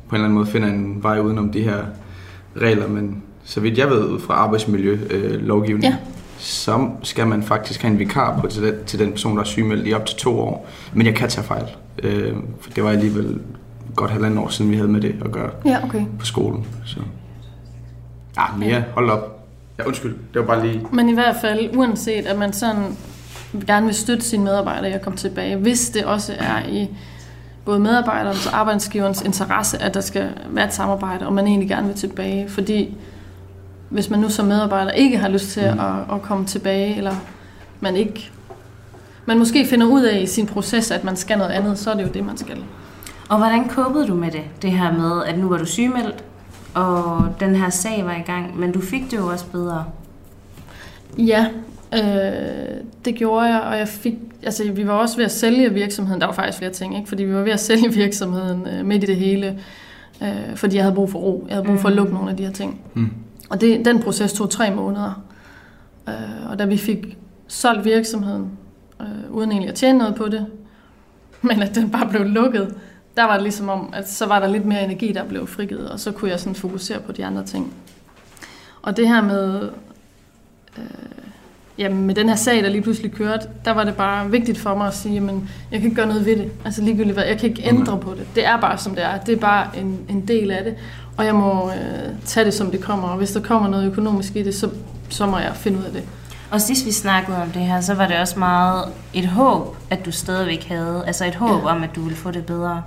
[0.09, 1.77] en eller anden måde finder en vej udenom de her
[2.57, 5.97] regler, men så vidt jeg ved ud fra arbejdsmiljølovgivningen, øh, lovgivningen, Ja.
[6.37, 9.45] så skal man faktisk have en vikar på til den, til den person, der er
[9.45, 10.67] sygemeldt i op til to år.
[10.93, 11.65] Men jeg kan tage fejl,
[12.03, 13.39] øh, for det var alligevel
[13.95, 16.01] godt halvandet år siden, vi havde med det at gøre Ja, okay.
[16.19, 16.65] på skolen.
[16.85, 16.99] Så.
[18.37, 18.83] Ah, mere.
[18.93, 19.47] Hold op.
[19.79, 20.15] Ja, undskyld.
[20.33, 20.81] Det var bare lige...
[20.93, 22.83] Men i hvert fald, uanset at man sådan
[23.67, 26.89] gerne vil støtte sine medarbejdere i at komme tilbage, hvis det også er i
[27.65, 31.87] både medarbejderens og arbejdsgiverens interesse, at der skal være et samarbejde, og man egentlig gerne
[31.87, 32.49] vil tilbage.
[32.49, 32.97] Fordi
[33.89, 35.79] hvis man nu som medarbejder ikke har lyst til Mm.
[35.79, 37.15] at, at komme tilbage, eller
[37.79, 38.31] man ikke
[39.27, 41.95] man måske finder ud af i sin proces, at man skal noget andet, så er
[41.95, 42.57] det jo det, man skal.
[43.29, 44.41] Og hvordan kåbede du med det?
[44.61, 46.23] Det her med, at nu var du sygemeldt,
[46.73, 49.85] og den her sag var i gang, men du fik det jo også bedre.
[51.17, 51.47] Ja,
[51.93, 51.99] øh,
[53.05, 56.21] det gjorde jeg, og jeg fik, altså vi var også ved at sælge virksomheden.
[56.21, 57.07] Der var faktisk flere ting, ikke?
[57.09, 59.59] fordi vi var ved at sælge virksomheden øh, midt i det hele,
[60.23, 61.45] øh, fordi jeg havde brug for ro.
[61.47, 61.97] Jeg havde brug for at Mm.
[61.97, 62.81] lukke nogle af de her ting.
[62.93, 63.09] Mm.
[63.49, 65.23] Og det, den proces tog tre måneder.
[66.09, 67.17] Øh, og da vi fik
[67.47, 68.49] solgt virksomheden,
[69.01, 70.45] øh, uden egentlig at tjene noget på det,
[71.41, 72.75] men at den bare blev lukket,
[73.17, 75.89] der var det ligesom om, at så var der lidt mere energi, der blev frigivet,
[75.89, 77.73] og så kunne jeg sådan fokusere på de andre ting.
[78.81, 79.69] Og det her med,
[80.77, 80.83] øh,
[81.77, 84.75] jamen med den her sag, der lige pludselig kørte, der var det bare vigtigt for
[84.75, 86.51] mig at sige, jamen jeg kan ikke gøre noget ved det.
[86.65, 88.27] Altså ligegyldigt hvad, jeg kan ikke ændre på det.
[88.35, 89.17] Det er bare som det er.
[89.17, 90.75] Det er bare en, en del af det.
[91.17, 93.07] Og jeg må øh, tage det som det kommer.
[93.07, 94.69] Og hvis der kommer noget økonomisk i det, så,
[95.09, 96.03] så må jeg finde ud af det.
[96.51, 100.05] Og sidst vi snakkede om det her, så var det også meget et håb, at
[100.05, 101.03] du stadigvæk havde.
[101.07, 101.69] Altså et håb ja.
[101.69, 102.83] om, at du ville få det bedre.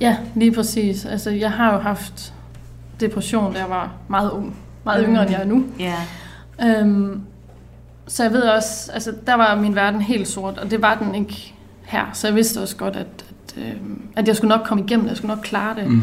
[0.00, 1.04] Ja, lige præcis.
[1.04, 2.32] Altså jeg har jo haft
[3.00, 4.56] depression, da jeg var meget ung.
[4.84, 5.64] Meget yngre, end jeg er nu.
[5.78, 5.94] Ja.
[6.62, 7.20] Øhm,
[8.06, 11.14] så jeg ved også, altså der var min verden helt sort, og det var den
[11.14, 12.04] ikke her.
[12.12, 13.06] Så jeg vidste også godt, at,
[13.56, 13.74] at, øh,
[14.16, 15.90] at jeg skulle nok komme igennem det, jeg skulle nok klare det.
[15.90, 16.02] Mm.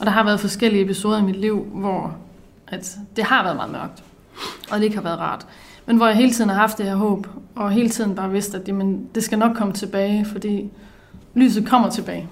[0.00, 2.16] Og der har været forskellige episoder i mit liv, hvor
[2.68, 4.02] at det har været meget mørkt,
[4.70, 5.46] og det ikke har været rart.
[5.86, 8.58] Men hvor jeg hele tiden har haft det her håb, og hele tiden bare vidste,
[8.58, 10.70] at jamen, det skal nok komme tilbage, fordi
[11.34, 12.28] lyset kommer tilbage.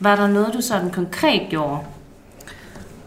[0.00, 1.78] Var der noget, du sådan konkret gjorde?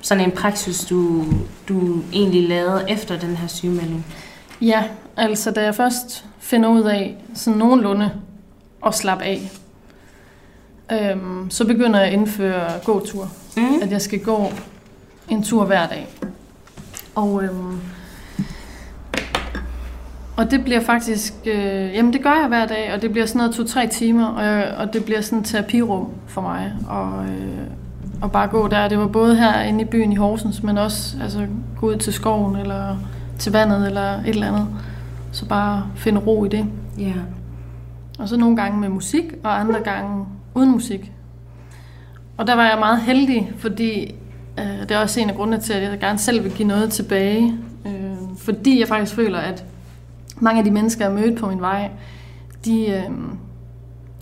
[0.02, 1.26] Sådan en praksis, du,
[1.70, 4.06] du egentlig lavede efter den her sygemelding?
[4.62, 4.84] Ja,
[5.18, 8.12] altså da jeg først finder ud af sådan nogenlunde
[8.86, 9.52] at slappe af,
[10.92, 13.30] øhm, så begynder jeg at indføre gåtur.
[13.58, 13.82] Mm.
[13.82, 14.48] At jeg skal gå
[15.30, 16.08] en tur hver dag.
[17.16, 17.80] Og, øhm,
[20.38, 23.38] og det bliver faktisk, øh, jamen det gør jeg hver dag, og det bliver sådan
[23.38, 26.74] noget to-tre timer, og, og det bliver sådan et terapirum for mig.
[26.88, 27.68] Og, øh,
[28.22, 28.88] og bare gå der.
[28.88, 31.48] Det var både her inde i byen i Horsens, men også altså,
[31.80, 32.98] gå ud til skoven, eller
[33.40, 34.68] til vandet, eller et eller andet.
[35.32, 36.66] Så bare finde ro i det.
[36.98, 37.14] Ja.
[38.20, 41.12] Og så nogle gange med musik, og andre gange uden musik.
[42.38, 44.16] Og der var jeg meget heldig, fordi
[44.60, 46.92] øh, det er også en af grundene til, at jeg gerne selv vil give noget
[46.92, 47.58] tilbage.
[47.86, 47.94] Øh,
[48.38, 49.66] fordi jeg faktisk føler, at
[50.40, 51.90] mange af de mennesker, jeg mødte på min vej,
[52.66, 53.04] de, øh,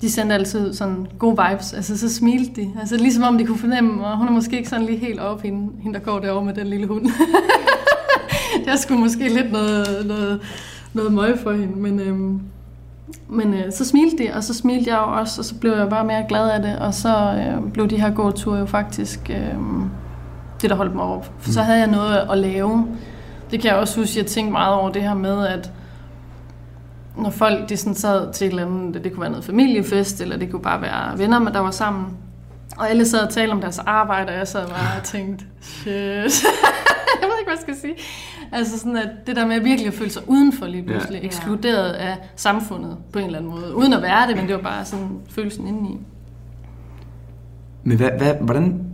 [0.01, 1.73] de sendte altid sådan gode vibes.
[1.73, 2.71] Altså så smilte de.
[2.79, 5.41] Altså ligesom om de kunne fornemme, og hun er måske ikke sådan lige helt op,
[5.41, 7.05] hende, hende der går derovre med den lille hund.
[8.71, 10.41] jeg skulle måske lidt noget, noget,
[10.93, 11.99] noget møg for hende, men...
[11.99, 12.41] Øh,
[13.27, 15.89] men øh, så smilte de, og så smilte jeg jo også, og så blev jeg
[15.89, 19.55] bare mere glad af det, og så øh, blev de her gåture jo faktisk øh,
[20.61, 21.31] det, der holdt mig op.
[21.39, 22.87] For så havde jeg noget at lave.
[23.51, 25.71] Det kan jeg også huske, jeg tænkte meget over det her med, at
[27.17, 30.37] når folk de sådan sad til et eller andet, det kunne være noget familiefest, eller
[30.37, 32.05] det kunne bare være venner, der var sammen,
[32.77, 36.45] og alle sad og talte om deres arbejde, og jeg sad bare og tænkte, shit,
[37.41, 37.93] ikke, hvad jeg skal sige.
[38.51, 41.25] Altså sådan, at det der med at virkelig at føle sig udenfor lige pludselig, ja.
[41.25, 43.75] ekskluderet af samfundet på en eller anden måde.
[43.75, 45.97] Uden at være det, men det var bare sådan følelsen indeni.
[47.83, 48.85] Men hvad, hvad, hvordan,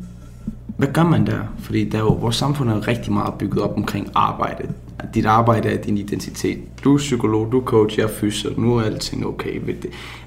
[0.77, 1.39] hvad gør man der?
[1.59, 4.73] Fordi der er jo, vores samfund er rigtig meget bygget op omkring arbejde.
[4.99, 6.83] At dit arbejde er din identitet.
[6.83, 9.61] Du er psykolog, du er coach, jeg er fyser, nu er alting okay.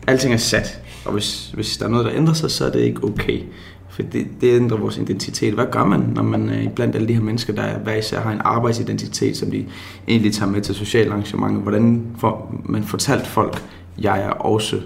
[0.07, 2.81] Alting er sat, og hvis, hvis der er noget, der ændrer sig, så er det
[2.81, 3.43] ikke okay.
[3.91, 5.55] For det, det ændrer vores identitet.
[5.55, 8.33] Hvad gør man, når man er blandt alle de her mennesker, der hver især har
[8.33, 9.67] en arbejdsidentitet, som de
[10.09, 11.61] egentlig tager med til sociale arrangementer?
[11.61, 13.63] Hvordan får man fortalt folk,
[13.99, 14.81] jeg er også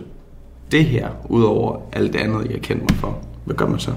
[0.72, 3.18] det her, udover alt det andet, jeg kender mig for?
[3.44, 3.92] Hvad gør man så?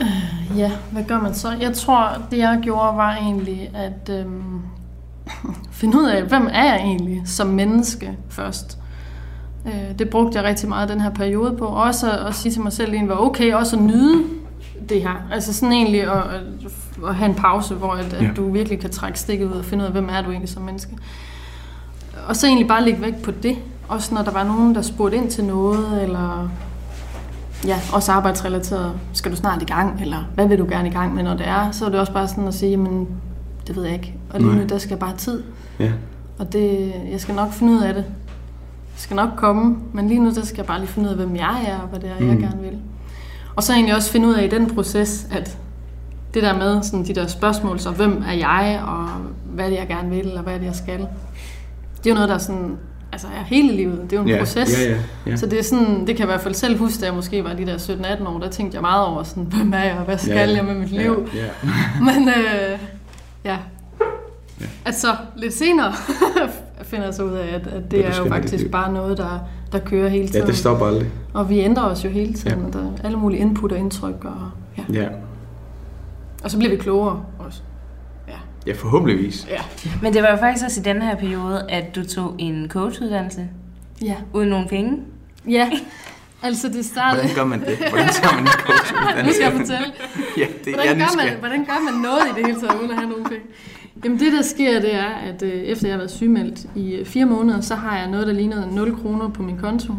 [0.00, 1.56] Øh, ja, hvad gør man så?
[1.60, 4.60] Jeg tror, det jeg gjorde var egentlig at øhm,
[5.80, 8.78] finde ud af, hvem er jeg egentlig som menneske først.
[9.66, 11.64] Øh, det brugte jeg rigtig meget den her periode på.
[11.64, 14.24] Også at, at sige til mig selv, at det var okay også at nyde
[14.88, 15.26] det her.
[15.32, 16.22] Altså sådan egentlig at,
[17.08, 18.30] at have en pause, hvor at, at ja.
[18.36, 20.62] du virkelig kan trække stikket ud og finde ud af, hvem er du egentlig som
[20.62, 20.96] menneske.
[22.28, 23.56] Og så egentlig bare lægge væk på det.
[23.88, 26.50] Også når der var nogen, der spurgte ind til noget, eller
[27.66, 31.14] ja, også arbejdsrelateret, skal du snart i gang, eller hvad vil du gerne i gang
[31.14, 33.08] med, når det er, så er det også bare sådan at sige, jamen,
[33.66, 34.14] det ved jeg ikke.
[34.30, 35.42] Og lige nu, der skal bare tid.
[35.78, 35.92] Ja.
[36.38, 38.04] Og det, jeg skal nok finde ud af det
[38.96, 41.36] skal nok komme, men lige nu der skal jeg bare lige finde ud af, hvem
[41.36, 42.28] jeg er, og hvad det er, mm.
[42.28, 42.78] jeg gerne vil.
[43.56, 45.58] Og så egentlig også finde ud af i den proces, at
[46.34, 49.08] det der med sådan de der spørgsmål, så hvem er jeg, og
[49.44, 50.98] hvad er det, jeg gerne vil, og hvad er det, jeg skal.
[51.98, 52.76] Det er jo noget, der er sådan,
[53.12, 54.00] altså er hele livet.
[54.02, 54.82] Det er jo en ja, proces.
[54.82, 55.36] Ja, ja, ja.
[55.36, 57.44] Så det er sådan, det kan jeg i hvert fald selv huske, da jeg måske
[57.44, 60.04] var de der 17-18 år, der tænkte jeg meget over sådan, hvem er jeg, og
[60.04, 61.28] hvad skal ja, jeg med mit liv?
[61.34, 61.50] Ja, ja.
[62.14, 62.78] Men øh,
[63.44, 63.56] ja,
[64.60, 64.66] Ja.
[64.84, 65.92] At så lidt senere
[66.82, 69.38] finder så ud af, at, at det ja, er jo faktisk bare noget, der,
[69.72, 70.40] der kører hele tiden.
[70.40, 71.10] Ja, det stopper aldrig.
[71.34, 72.66] Og vi ændrer os jo hele tiden, ja.
[72.66, 74.24] og der er alle mulige input og indtryk.
[74.24, 75.00] Og, ja.
[75.00, 75.08] ja.
[76.44, 77.60] Og så bliver vi klogere også.
[78.28, 79.46] Ja, ja forhåbentligvis.
[79.50, 79.90] Ja.
[80.02, 83.48] Men det var jo faktisk også i den her periode, at du tog en coachuddannelse.
[84.02, 84.16] Ja.
[84.32, 84.98] Uden nogen penge.
[85.48, 85.70] Ja.
[86.42, 87.22] Altså det startede...
[87.22, 87.76] Hvordan gør man det?
[87.78, 89.26] Hvordan tager man en coachuddannelse?
[89.26, 89.86] nu skal jeg fortælle.
[90.36, 92.96] ja, det hvordan, gør man, hvordan gør man noget i det hele taget, uden at
[92.96, 93.44] have nogen penge?
[94.04, 97.06] Jamen det, der sker, det er, at øh, efter jeg har været sygemeldt i øh,
[97.06, 99.92] fire måneder, så har jeg noget, der ligner 0 kroner på min konto.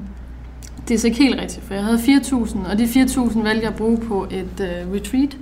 [0.87, 3.71] det er så ikke helt rigtigt, for jeg havde 4.000, og de 4.000 valgte jeg
[3.71, 5.37] at bruge på et øh, retreat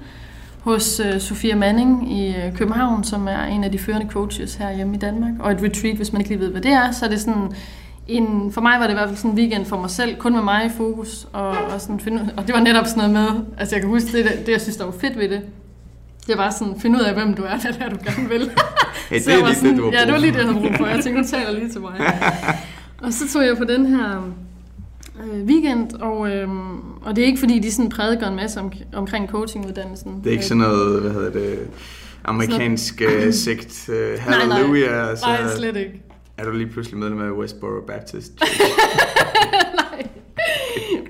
[0.60, 4.76] hos øh, Sofia Manning i øh, København, som er en af de førende coaches her
[4.76, 5.34] hjemme i Danmark.
[5.40, 7.52] Og et retreat, hvis man ikke lige ved, hvad det er, så er det sådan
[8.08, 10.34] en, for mig var det i hvert fald sådan en weekend for mig selv, kun
[10.34, 13.46] med mig i fokus, og, og, sådan finde, og det var netop sådan noget med,
[13.58, 15.42] altså jeg kan huske det, det jeg synes, der var fedt ved det,
[16.28, 18.52] det var sådan, finde ud af, hvem du er, hvad det er, du gerne vil.
[19.10, 20.60] Hey, det er lige sådan, det, du har Ja, det var lige det, jeg havde
[20.60, 20.86] brug for.
[20.86, 22.20] Jeg tænkte, hun taler lige til mig.
[23.02, 24.34] og så tog jeg på den her
[25.24, 26.50] øh, weekend, og, øh,
[27.02, 30.22] og det er ikke fordi, de sådan prædiker en masse om, omkring coachinguddannelsen.
[30.24, 31.60] Det er ikke sådan noget, hvad hedder det,
[32.24, 34.18] amerikansk uh, sekt, uh, nej.
[34.18, 36.02] halleluja, så Nej, slet ikke.
[36.38, 38.32] er du lige pludselig medlem af Westboro Baptist.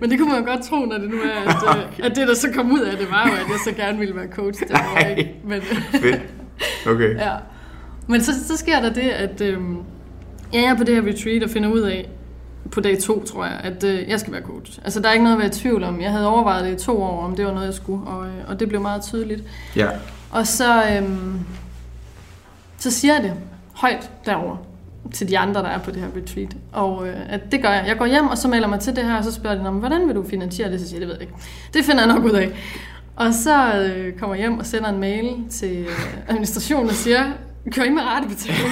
[0.01, 1.55] Men det kunne man godt tro, når det nu er, at,
[1.87, 2.03] okay.
[2.03, 4.15] at det, der så kom ud af det, var jo, at jeg så gerne ville
[4.15, 4.59] være coach.
[4.59, 5.35] Det var jeg ikke.
[5.43, 6.21] Men, Fedt.
[6.87, 7.15] Okay.
[7.25, 7.33] ja.
[8.07, 9.77] Men så, så sker der det, at øhm,
[10.53, 12.09] jeg er på det her retreat og finder ud af,
[12.71, 14.79] på dag to, tror jeg, at øh, jeg skal være coach.
[14.83, 16.01] Altså, der er ikke noget at være i tvivl om.
[16.01, 18.33] Jeg havde overvejet det i to år, om det var noget, jeg skulle, og, øh,
[18.47, 19.43] og det blev meget tydeligt.
[19.75, 19.89] Ja.
[20.31, 21.39] Og så, øhm,
[22.77, 23.33] så siger jeg det
[23.73, 24.57] højt derover
[25.13, 26.49] til de andre, der er på det her retreat.
[26.73, 27.83] Og øh, at det gør jeg.
[27.87, 29.71] Jeg går hjem, og så melder mig til det her, og så spørger de, "Nå,
[29.71, 30.79] men hvordan vil du finansiere det?
[30.81, 31.33] Så siger jeg, det ved jeg ikke.
[31.73, 32.49] Det finder jeg nok ud af.
[33.15, 37.23] Og så øh, kommer jeg hjem og sender en mail til øh, administrationen og siger,
[37.71, 38.69] kør I med rattebetaling?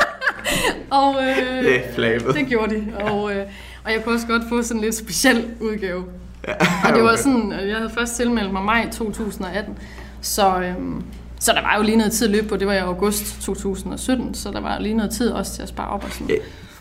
[0.90, 2.34] og øh, Det flabet.
[2.34, 2.84] det gjorde de.
[3.00, 3.46] Og, øh,
[3.84, 6.04] og jeg kunne også godt få sådan en lidt speciel udgave.
[6.48, 6.52] Ja,
[6.88, 7.22] Og det var okay.
[7.22, 9.78] sådan, jeg havde først tilmeldt mig maj 2018,
[10.20, 11.02] så, øhm,
[11.42, 12.56] så der var jo lige noget tid at løbe på.
[12.56, 15.88] Det var i august 2017, så der var lige noget tid også til at spare
[15.88, 16.28] op og sådan.
[16.28, 16.34] Ja.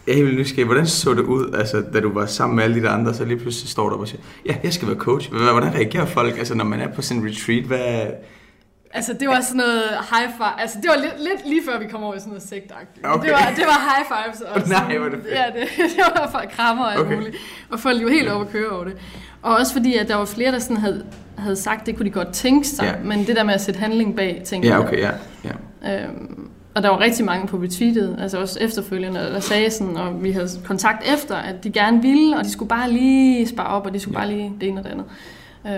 [0.08, 0.66] Jeg er helt nysgerrig.
[0.66, 3.26] Hvordan så det ud, altså, da du var sammen med alle de der andre, så
[3.26, 5.30] lige pludselig står du op og siger, ja, jeg skal være coach.
[5.32, 7.64] Hvordan reagerer folk, altså, når man er på sådan en retreat?
[7.64, 8.06] Hvad...
[8.94, 10.62] Altså, det var sådan noget high five.
[10.62, 13.06] Altså, det var lidt, lidt lige før vi kom over i sådan noget sektagtigt.
[13.06, 13.26] Okay.
[13.26, 14.42] Det, var, det var high fives.
[14.42, 15.34] Og Nej, sådan, hvor er det fedt.
[15.40, 17.10] Ja, det, det var for krammer og alt Okay.
[17.10, 17.18] okay.
[17.18, 17.38] muligt.
[17.70, 18.98] Og folk var helt oppe at køre over det.
[19.42, 21.04] Og også fordi, at der var flere, der sådan havde,
[21.38, 22.84] havde sagt, det kunne de godt tænke sig.
[22.84, 22.94] Ja.
[23.04, 25.10] Men det der med at sætte handling bag, tænkte Ja, okay, ja.
[25.84, 26.04] ja.
[26.04, 30.24] Øhm, og der var rigtig mange på retweetet, altså også efterfølgende, der sagde sådan, og
[30.24, 33.86] vi havde kontakt efter, at de gerne ville, og de skulle bare lige spare op,
[33.86, 34.26] og de skulle Ja.
[34.26, 35.06] bare lige det ene og det andet.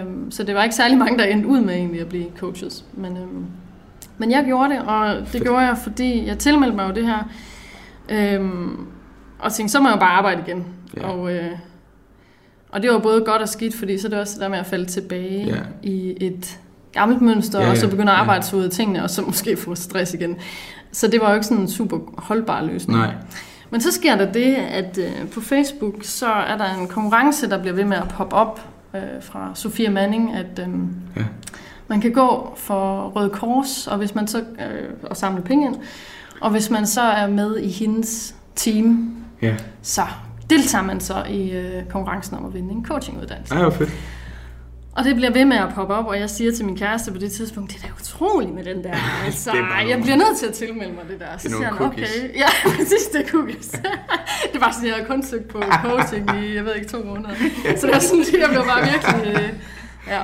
[0.07, 2.85] Øhm, så det var ikke særlig mange, der endte ud med egentlig at blive coaches.
[2.93, 3.45] Men, øhm,
[4.17, 5.43] men jeg gjorde det, og det Fedt.
[5.43, 7.29] gjorde jeg, fordi jeg tilmeldte mig jo det her,
[8.09, 8.77] øhm,
[9.39, 10.65] og tænkte, så må jeg jo bare arbejde igen.
[10.97, 11.07] Ja.
[11.07, 11.51] Og, øh,
[12.73, 14.57] og det var både godt og skidt, fordi så er det også det der med
[14.57, 15.55] at falde tilbage Ja.
[15.83, 16.59] i et
[16.91, 17.69] gammelt mønster, ja.
[17.71, 20.35] og så begynde at arbejde sig ud af tingene, og så måske få stress igen.
[20.91, 22.99] Så det var jo ikke sådan en super holdbar løsning.
[22.99, 23.13] Nej.
[23.69, 27.61] Men så sker der det, at øh, på Facebook, så er der en konkurrence, der
[27.61, 28.61] bliver ved med at poppe op
[28.95, 30.67] øh, fra Sofia Manning, at øh,
[31.17, 31.21] Ja.
[31.87, 35.75] man kan gå for Røde Kors, og hvis man så øh, og samle penge ind,
[36.41, 39.55] og hvis man så er med i hendes team, Ja.
[39.81, 40.01] så
[40.49, 43.53] deltager man så i øh, konkurrencen om at vinde en coachinguddannelse.
[43.55, 43.89] Ej, hvor fedt.
[44.95, 47.17] Og det bliver ved med at poppe op, og jeg siger til min kæreste på
[47.17, 48.93] det tidspunkt, det er da utroligt med den der.
[49.25, 51.37] Altså, Det er bare jeg bliver nødt til at tilmelde mig det der.
[51.37, 52.07] Så Det er siger han, okay.
[52.35, 52.45] Ja,
[52.77, 53.69] præcis, det er cookies.
[54.53, 57.29] det var sådan, jeg havde kun søgt på coaching i, jeg ved ikke, to måneder.
[57.77, 59.41] Så det var sådan, jeg blev bare virkelig...
[59.43, 59.49] Øh,
[60.07, 60.21] ja.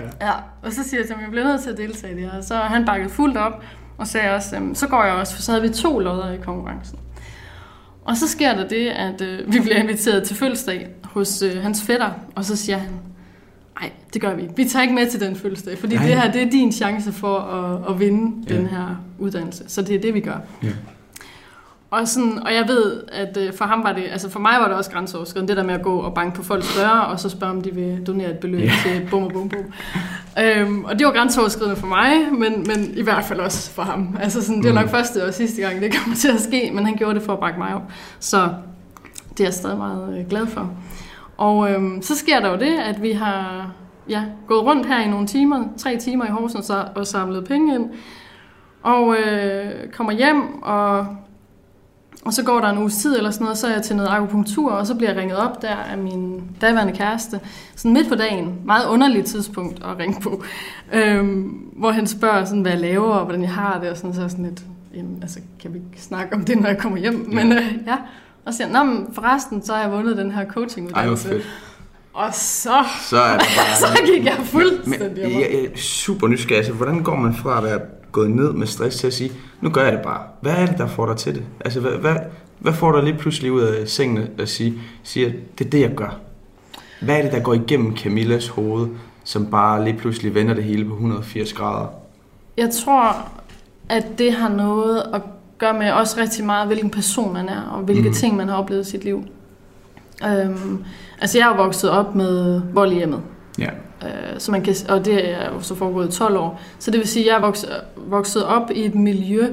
[0.00, 0.26] Ja.
[0.26, 0.32] ja.
[0.62, 2.40] Og så siger jeg til ham, jeg bliver nødt til at deltage i det her.
[2.40, 3.64] Så han bakket fuldt op,
[3.98, 6.36] og sagde også, øhm, så går jeg også, for så havde vi to lodder i
[6.36, 6.98] konkurrencen.
[8.06, 11.82] Og så sker der det, at øh, vi bliver inviteret til fødselsdag hos øh, hans
[11.82, 12.88] fætter, og så siger han,
[13.80, 14.56] nej, det gør vi ikke.
[14.56, 16.06] Vi tager ikke med til den fødselsdag, fordi Nej.
[16.06, 18.56] det her det er din chance for at, at vinde Ja.
[18.56, 19.64] den her uddannelse.
[19.66, 20.36] Så det er det, vi gør.
[20.62, 20.68] Ja.
[21.90, 24.68] Og, sådan, og jeg ved, at øh, for ham var det, altså for mig var
[24.68, 27.28] det også grænseoverskridende, det der med at gå og banke på folks døre, og så
[27.28, 28.82] spørge, om de vil donere et beløb yeah.
[28.82, 29.64] til bum og bum bum.
[30.38, 34.16] Øhm, og det var grænseoverskridende for mig, men, men i hvert fald også for ham.
[34.20, 34.90] Altså sådan, det var nok Mm.
[34.90, 37.40] første og sidste gang, det kommer til at ske, men han gjorde det for at
[37.40, 37.82] bakke mig op.
[38.20, 38.48] Så
[39.30, 40.70] det er jeg stadig meget øh, glad for.
[41.36, 43.70] Og øhm, så sker der jo det, at vi har
[44.08, 47.74] ja, gået rundt her i nogle timer, tre timer i Horsens og, og samlet penge
[47.74, 47.90] ind.
[48.82, 51.06] Og øh, kommer hjem, og,
[52.26, 54.08] og så går der en uges tid eller sådan noget, så er jeg til noget
[54.10, 57.40] akupunktur, og så bliver jeg ringet op der af min daværende kæreste.
[57.76, 60.42] Sådan midt på dagen, meget underligt tidspunkt at ringe på,
[60.94, 61.42] øhm,
[61.76, 64.20] hvor han spørger, sådan, hvad jeg laver, og hvordan jeg har det, og sådan, så
[64.20, 64.62] jeg sådan lidt,
[64.94, 67.26] jamen, altså, kan vi ikke snakke om det, når jeg kommer hjem?
[67.32, 67.96] Men øh, ja,
[68.44, 71.28] og så siger han, men forresten, så har jeg vundet den her Ej, coachinguddannelse.
[71.28, 71.42] fedt.
[72.14, 73.76] Og så, Så er det bare...
[73.96, 75.40] så gik jeg Men fuldstændig jeg, amok.
[75.40, 76.56] jeg er super nysgerrig.
[76.56, 77.80] Altså, hvordan går man fra at være
[78.16, 80.20] gået ned med stress til at sige, nu gør jeg det bare.
[80.40, 81.42] Hvad er det, der får dig til det?
[81.64, 82.16] Altså, hvad, hvad,
[82.58, 85.94] hvad får dig lige pludselig ud af sengen at sige, siger, det er det, jeg
[85.94, 86.18] gør?
[87.00, 88.88] Hvad er det, der går igennem Camillas hoved,
[89.24, 91.86] som bare lige pludselig vender det hele på 180 grader?
[92.56, 93.28] Jeg tror,
[93.88, 95.22] at det har noget at
[95.58, 98.14] gøre med også rigtig meget, hvilken person man er, og hvilke mm.
[98.14, 99.24] ting, man har oplevet i sit liv.
[100.24, 100.84] Øhm,
[101.20, 103.20] altså jeg er vokset op med vold i hjemmet.
[103.58, 103.70] Ja.
[104.04, 106.60] Øh, så man kan, og det er jo så foregået i 12 år.
[106.78, 109.46] Så det vil sige, at jeg er vokset, vokset op i et miljø,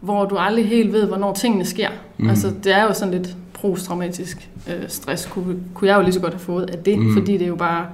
[0.00, 1.88] hvor du aldrig helt ved, hvornår tingene sker.
[2.18, 2.28] Mm.
[2.30, 6.20] Altså det er jo sådan lidt posttraumatisk øh, stress, kunne, kunne jeg jo lige så
[6.20, 7.12] godt have fået af det, Mm.
[7.14, 7.86] fordi det er jo bare...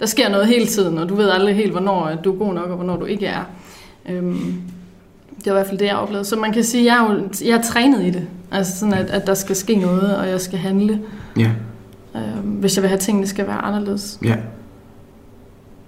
[0.00, 2.68] Der sker noget hele tiden, og du ved aldrig helt, hvornår du er god nok,
[2.70, 3.40] og hvornår du ikke er.
[4.08, 4.54] Øhm,
[5.44, 6.24] det var i hvert fald det, jeg oplevede.
[6.24, 8.26] Så man kan sige, at jeg er, jo, jeg er trænet i det.
[8.52, 11.00] Altså sådan, at, at der skal ske noget, og jeg skal handle,
[11.38, 11.50] Ja.
[12.16, 14.18] Øh, hvis jeg vil have tingene skal være anderledes.
[14.24, 14.36] Ja.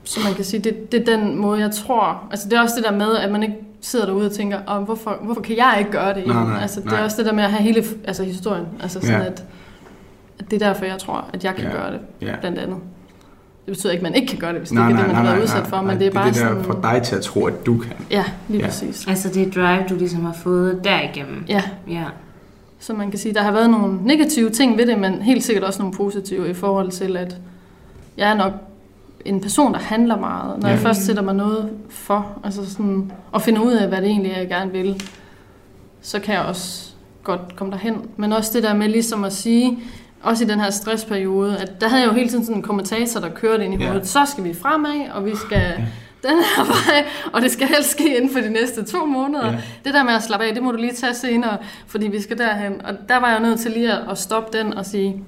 [0.05, 2.23] Så man kan sige, det, det er den måde, jeg tror...
[2.31, 4.83] Altså det er også det der med, at man ikke sidder derude og tænker, oh,
[4.85, 6.27] hvorfor, hvorfor kan jeg ikke gøre det?
[6.27, 7.01] Nej, nej, altså, det nej.
[7.01, 8.67] er også det der med at have hele altså, historien.
[8.83, 9.27] Altså sådan, Ja.
[9.27, 9.45] at,
[10.39, 11.71] at det er derfor, jeg tror, at jeg kan Ja.
[11.71, 12.35] gøre det, Ja.
[12.41, 12.77] blandt andet.
[13.67, 15.17] Det betyder ikke, at man ikke kan gøre det, hvis det ikke er det, man
[15.17, 16.57] har været udsat for, men det er bare det, er sådan...
[16.57, 17.93] det der for dig til at tro, at du kan.
[18.11, 18.67] Ja, lige Ja.
[18.67, 19.07] præcis.
[19.09, 21.45] Altså det drive, du ligesom har fået derigennem.
[21.49, 22.05] Ja, Ja.
[22.87, 25.65] Så man kan sige, der har været nogle negative ting ved det, men helt sikkert
[25.65, 27.37] også nogle positive i forhold til, at
[28.17, 28.53] jeg er nok
[29.25, 30.59] en person, der handler meget.
[30.63, 30.75] Når Ja.
[30.75, 34.33] jeg først sætter mig noget for, altså sådan, og finder ud af, hvad det egentlig
[34.33, 35.03] er, jeg gerne vil,
[36.01, 36.91] så kan jeg også
[37.25, 37.95] godt komme derhen.
[38.17, 39.79] Men også det der med ligesom at sige,
[40.23, 43.21] også i den her stressperiode, at der havde jeg jo hele tiden sådan en kommentator,
[43.21, 43.87] der kørte ind i Ja.
[43.91, 44.09] hovedet.
[44.09, 45.73] Så skal vi fremad, og vi skal
[46.29, 49.47] den her vej, og det skal helst ske inden for de næste to måneder.
[49.47, 49.59] Ja.
[49.85, 52.39] Det der med at slappe af, det må du lige tage senere, fordi vi skal
[52.39, 52.81] derhen.
[52.85, 55.25] Og der var jeg nødt til lige at at stoppe den og sige,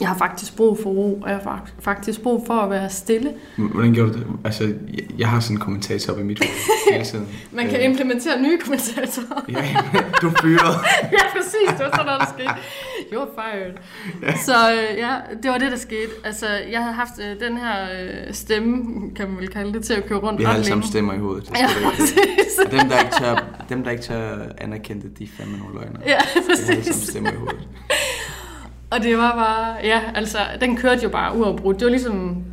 [0.00, 2.90] jeg har faktisk brug for ro, og jeg har fak- faktisk brug for at være
[2.90, 3.32] stille.
[3.56, 4.26] Hvordan gjorde du det?
[4.44, 4.74] Altså, jeg,
[5.18, 7.28] jeg har sådan en kommentator op i mit hoved hele tiden.
[7.52, 9.44] Man kan Øh, implementere nye kommentatorer.
[9.56, 9.64] Ja,
[10.22, 10.74] du er fyret.
[11.16, 11.68] ja, præcis.
[11.68, 12.50] Det var sådan noget, der skete.
[13.12, 13.72] You're fired.
[14.22, 14.36] Ja.
[14.36, 16.10] Så øh, ja, det var det, der skete.
[16.24, 18.84] Altså, jeg havde haft øh, den her øh, stemme,
[19.16, 21.18] kan man vel kalde det, til at køre rundt Vi har alle sammen stemmer i
[21.18, 21.48] hovedet.
[21.48, 22.58] Det Ja, præcis.
[22.66, 25.74] Og dem, der ikke tør, dem, der ikke tør anerkende det, de er fandme nogle
[25.74, 26.00] løgner.
[26.06, 27.08] Ja, Vi har alle sammen præcis.
[27.08, 27.68] stemmer i hovedet.
[28.90, 31.78] Og det var bare, ja, altså, den kørte jo bare uafbrudt.
[31.78, 32.44] Det var ligesom,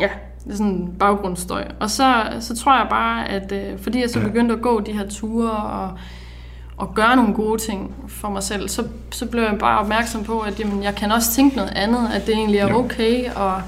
[0.00, 0.08] ja,
[0.44, 1.64] det er sådan baggrundsstøj.
[1.80, 4.92] Og så, så tror jeg bare, at øh, fordi jeg så begyndte at gå de
[4.92, 5.90] her ture og,
[6.76, 10.40] og gøre nogle gode ting for mig selv, så, så blev jeg bare opmærksom på,
[10.40, 13.62] at jamen, jeg kan også tænke noget andet, at det egentlig er okay, og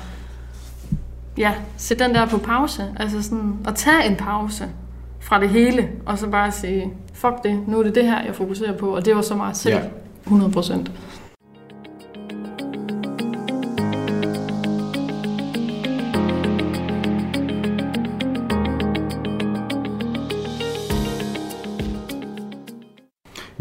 [1.39, 2.85] ja, sætte den der på pause.
[2.97, 4.65] Altså sådan, at tage en pause
[5.21, 8.35] fra det hele, og så bare sige, fuck det, nu er det det her, jeg
[8.35, 9.83] fokuserer på, og det var så meget selv, Ja.
[10.23, 10.91] 100 procent.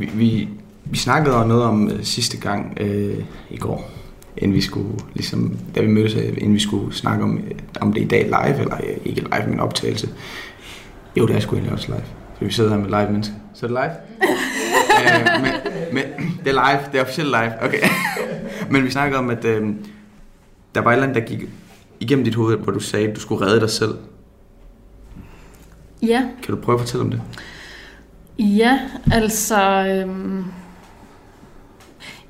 [0.06, 0.50] Vi, vi,
[0.86, 3.92] vi snakkede om noget om øh, sidste gang øh, i går,
[4.38, 7.94] inden vi skulle, ligesom, da vi mødtes, øh, inden vi skulle snakke om, øh, om
[7.94, 10.10] det i dag live, eller øh, ikke live, men optagelse.
[11.18, 12.04] Jo, det er sgu egentlig også live.
[12.40, 13.36] Så vi sidder her med live mennesker.
[13.54, 13.94] Så er det live?
[15.02, 15.54] øh, men,
[15.94, 16.04] men,
[16.44, 17.88] det er live, det er officielt live, okay.
[18.72, 19.70] men vi snakkede om, at øh,
[20.76, 21.50] der var et eller andet, der gik
[22.00, 23.96] igennem dit hoved, hvor du sagde, at du skulle redde dig selv.
[26.02, 27.22] Ja, Kan du prøve at fortælle om det?
[28.40, 28.80] Ja,
[29.12, 29.62] altså...
[29.88, 30.44] Øhm,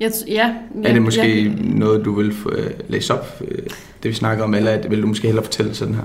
[0.00, 3.58] jeg, ja, Er det måske Jeg, noget, du vil få, øh, læse op, øh,
[4.02, 6.02] det vi snakker om, eller er vil du måske hellere fortælle sådan her?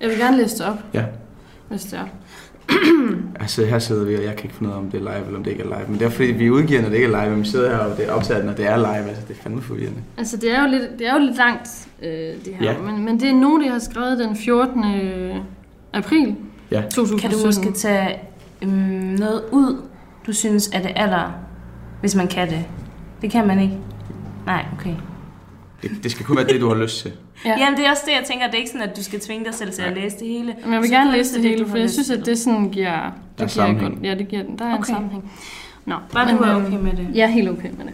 [0.00, 1.04] jeg vil gerne læse det op, Ja.
[1.68, 2.04] hvis det er.
[3.40, 5.26] Altså her sidder vi, og jeg kan ikke finde ud af, om det er live,
[5.26, 5.88] eller om det ikke er live.
[5.88, 7.76] Men det er fordi, vi udgiver, når det ikke er live, men vi sidder her,
[7.78, 9.08] og det er optaget, når det er live.
[9.08, 9.98] Altså, det er fandme forvirrende.
[10.18, 11.68] Altså, det er jo lidt, det er jo lidt langt,
[12.02, 12.72] øh, det her.
[12.72, 12.78] Ja.
[12.78, 14.84] Men, men det er nogen, jeg har skrevet den 14.
[15.92, 16.34] april
[16.70, 16.80] Ja.
[16.80, 17.18] 2017.
[17.18, 18.18] Kan du måske tage
[18.64, 18.72] øhm,
[19.18, 19.82] noget ud,
[20.26, 21.32] du synes er det aller,
[22.00, 22.64] hvis man kan det?
[23.22, 23.78] Det kan man ikke.
[24.46, 24.94] Nej, okay.
[25.82, 27.12] Det, det skal kun være det, du har lyst til.
[27.44, 27.50] Ja.
[27.50, 27.56] Ja.
[27.58, 28.46] Jamen, det er også det, jeg tænker.
[28.46, 30.54] Det er ikke sådan, at du skal tvinge dig selv til at læse det hele.
[30.64, 32.38] Men jeg vil Så gerne læse til det hele, du for jeg synes, at det
[32.38, 32.90] sådan giver...
[32.90, 33.94] Der er Det giver sammenhæng.
[33.94, 34.92] godt- Ja, det giver, der er en Okay.
[34.92, 35.32] sammenhæng.
[35.86, 37.08] Nå, Bare men, du er øhm, okay med det.
[37.14, 37.92] Jeg er helt okay med det.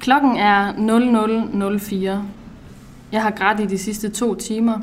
[0.00, 2.22] Klokken er 00.04.
[3.12, 4.78] Jeg har grædt i de sidste to timer.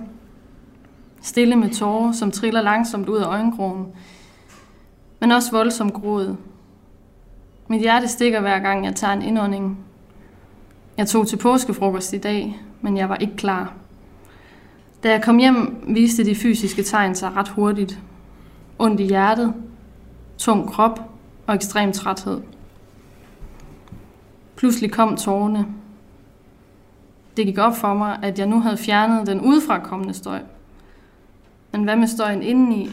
[1.21, 3.87] Stille med tårer, som triller langsomt ud af øjenkrogen.
[5.19, 6.35] Men også voldsomt gråd.
[7.67, 9.77] Mit hjerte stikker hver gang, jeg tager en indånding.
[10.97, 13.73] Jeg tog til påskefrokost i dag, men jeg var ikke klar.
[15.03, 17.99] Da jeg kom hjem, viste de fysiske tegn sig ret hurtigt.
[18.79, 19.53] Ondt i hjertet,
[20.37, 20.99] tung krop
[21.47, 22.41] og ekstrem træthed.
[24.55, 25.65] Pludselig kom tårerne.
[27.37, 30.39] Det gik op for mig, at jeg nu havde fjernet den udefrakommende støj.
[31.71, 32.89] Men hvad med støjen indeni?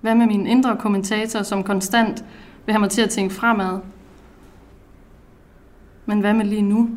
[0.00, 2.24] Hvad med min indre kommentator, som konstant
[2.66, 3.80] vil have mig til at tænke fremad?
[6.06, 6.90] Men hvad med lige nu?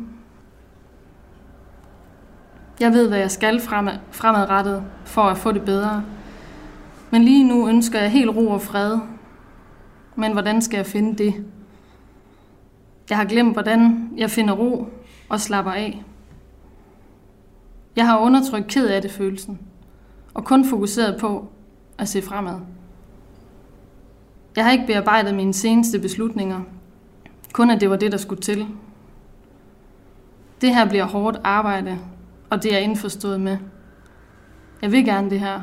[2.80, 6.04] Jeg ved, hvad jeg skal fremad, fremadrettet for at få det bedre.
[7.10, 8.98] Men lige nu ønsker jeg helt ro og fred.
[10.16, 11.44] Men hvordan skal jeg finde det?
[13.10, 14.88] Jeg har glemt, hvordan jeg finder ro
[15.28, 16.04] og slapper af.
[17.96, 19.58] Jeg har undertrykt ked af det følelsen,
[20.36, 21.48] og kun fokuseret på
[21.98, 22.60] at se fremad.
[24.56, 26.60] Jeg har ikke bearbejdet mine seneste beslutninger,
[27.52, 28.66] kun at det var det, der skulle til.
[30.60, 31.98] Det her bliver hårdt arbejde,
[32.50, 33.58] og det er jeg indforstået med.
[34.82, 35.60] Jeg vil gerne det her.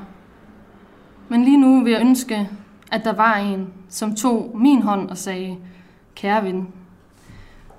[1.29, 2.49] Men lige nu vil jeg ønske,
[2.91, 5.57] at der var en, som tog min hånd og sagde,
[6.15, 6.67] kære ven,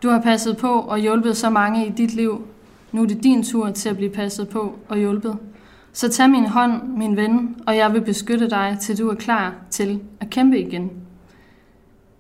[0.02, 2.46] du har passet på og hjulpet så mange i dit liv.
[2.92, 5.38] Nu er det din tur til at blive passet på og hjulpet.
[5.96, 9.54] Så tag min hånd, min ven, og jeg vil beskytte dig, til du er klar
[9.70, 10.90] til at kæmpe igen.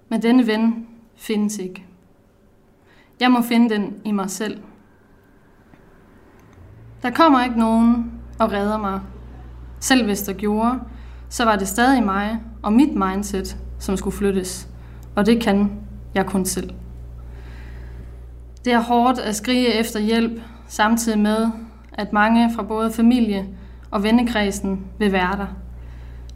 [0.08, 1.84] Men denne ven findes ikke.
[3.20, 4.60] Jeg må finde den i mig selv.
[7.02, 9.00] Der kommer ikke nogen og redder mig.
[9.80, 10.80] Selv hvis der gjorde,
[11.28, 14.68] så var det stadig mig og mit mindset, som skulle flyttes.
[15.16, 15.70] Og det kan
[16.14, 16.70] jeg kun selv.
[18.64, 21.48] Det er hårdt at skrige efter hjælp, samtidig med,
[21.92, 23.48] at mange fra både familie
[23.94, 25.46] og vennekredsen vil være der.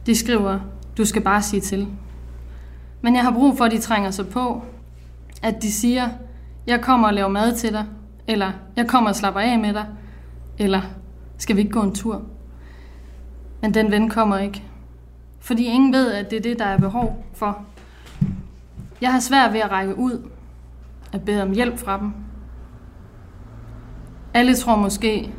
[0.05, 0.59] De skriver,
[0.97, 1.87] du skal bare sige til.
[3.01, 4.63] Men jeg har brug for, at de trænger sig på,
[5.41, 6.09] at de siger,
[6.67, 7.85] jeg kommer og laver mad til dig,
[8.27, 9.85] eller jeg kommer og slapper af med dig,
[10.57, 10.81] eller
[11.37, 12.21] skal vi ikke gå en tur?
[13.61, 14.63] Men den ven kommer ikke.
[15.39, 17.65] Fordi ingen ved, at det er det, der er behov for.
[19.01, 20.29] Jeg har svært ved at række ud,
[21.13, 22.13] at bede om hjælp fra dem.
[24.33, 25.31] Alle tror måske,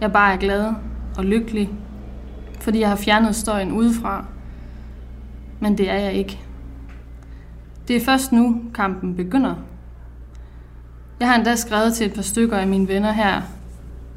[0.00, 0.74] jeg bare er glad
[1.20, 1.70] og lykkelig,
[2.60, 4.24] fordi jeg har fjernet støjen udefra.
[5.60, 6.40] Men det er jeg ikke.
[7.88, 9.54] Det er først nu, kampen begynder.
[11.20, 13.42] Jeg har endda skrevet til et par stykker af mine venner her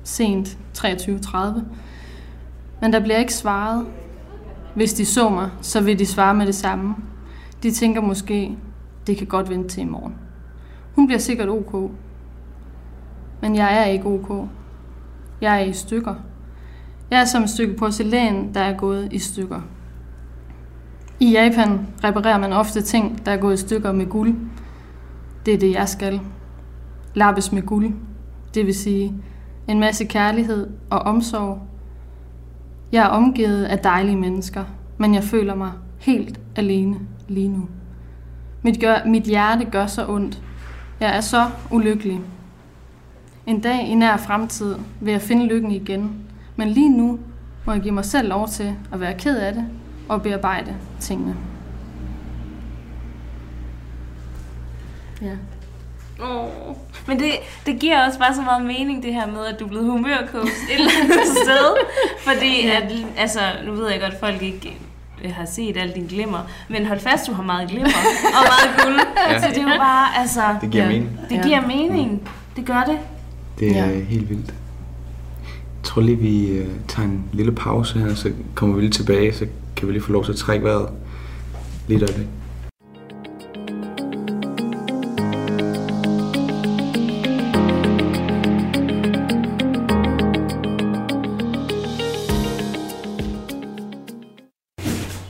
[0.03, 1.37] sent 23.30.
[2.81, 3.85] Men der bliver ikke svaret.
[4.75, 6.95] Hvis de så mig, så vil de svare med det samme.
[7.63, 8.57] De tænker måske,
[9.07, 10.15] det kan godt vente til i morgen.
[10.95, 11.91] Hun bliver sikkert ok.
[13.41, 14.47] Men jeg er ikke ok.
[15.41, 16.15] Jeg er i stykker.
[17.13, 19.61] Jeg er som et stykke porcelæn, der er gået i stykker.
[21.19, 24.35] I Japan reparerer man ofte ting, der er gået i stykker med guld.
[25.45, 26.21] Det er det, jeg skal.
[27.13, 27.93] Lappes med guld.
[28.53, 29.13] Det vil sige
[29.67, 31.61] en masse kærlighed og omsorg.
[32.91, 34.63] Jeg er omgivet af dejlige mennesker,
[34.97, 37.67] men jeg føler mig helt alene lige nu.
[38.61, 40.41] Mit, gør, mit hjerte gør så ondt.
[40.99, 42.21] Jeg er så ulykkelig.
[43.45, 46.23] En dag i nær fremtid vil jeg finde lykken igen,
[46.55, 47.19] men lige nu
[47.65, 49.65] må jeg give mig selv lov til at være ked af det
[50.09, 51.35] og bearbejde tingene.
[55.21, 55.35] Ja.
[56.19, 56.75] Oh.
[57.07, 57.31] Men det,
[57.65, 60.51] det giver også bare så meget mening, det her med, at du er blevet humørcoach
[60.69, 61.75] et eller andet sted.
[62.19, 64.77] Fordi, at, altså, nu ved jeg godt, at folk ikke
[65.25, 66.39] har set al din glimmer,
[66.69, 67.89] men hold fast, du har meget glimmer
[68.37, 68.99] og meget guld.
[69.29, 69.41] ja.
[69.41, 70.41] Så det er jo bare, altså...
[70.61, 70.89] Det giver ja.
[70.89, 71.19] mening.
[71.29, 72.29] Det giver mening.
[72.55, 72.99] Det gør det.
[73.59, 73.99] Det er ja.
[73.99, 74.53] helt vildt.
[75.93, 79.47] Tror lige, vi øh, tager en lille pause her, så kommer vi lige tilbage, så
[79.75, 80.89] kan vi lige få lov til at trække vejret
[81.87, 82.27] lidt øjeblik.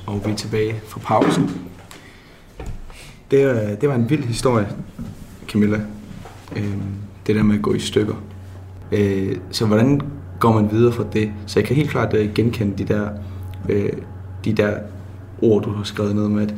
[0.08, 1.52] Og vi er tilbage fra pausen.
[3.32, 4.68] Det, det var en vild historie,
[5.48, 5.82] Camilla.
[6.56, 6.82] Øhm,
[7.28, 8.16] det der med at gå i stykker.
[8.92, 10.02] Øh, så hvordan
[10.44, 11.32] går man videre fra det?
[11.46, 13.10] Så jeg kan helt klart øh, genkende de der,
[13.70, 13.90] øh,
[14.46, 14.78] de der
[15.42, 16.56] ord, du har skrevet ned med, at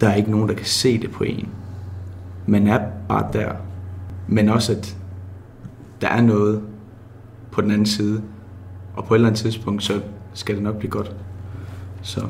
[0.00, 1.48] der er ikke nogen, der kan se det på en.
[2.46, 3.52] Man er bare der.
[4.28, 4.96] Men også, at
[6.00, 6.62] der er noget
[7.50, 8.22] på den anden side.
[8.94, 10.00] Og på et eller andet tidspunkt, så
[10.34, 11.16] skal det nok blive godt.
[12.02, 12.20] Så.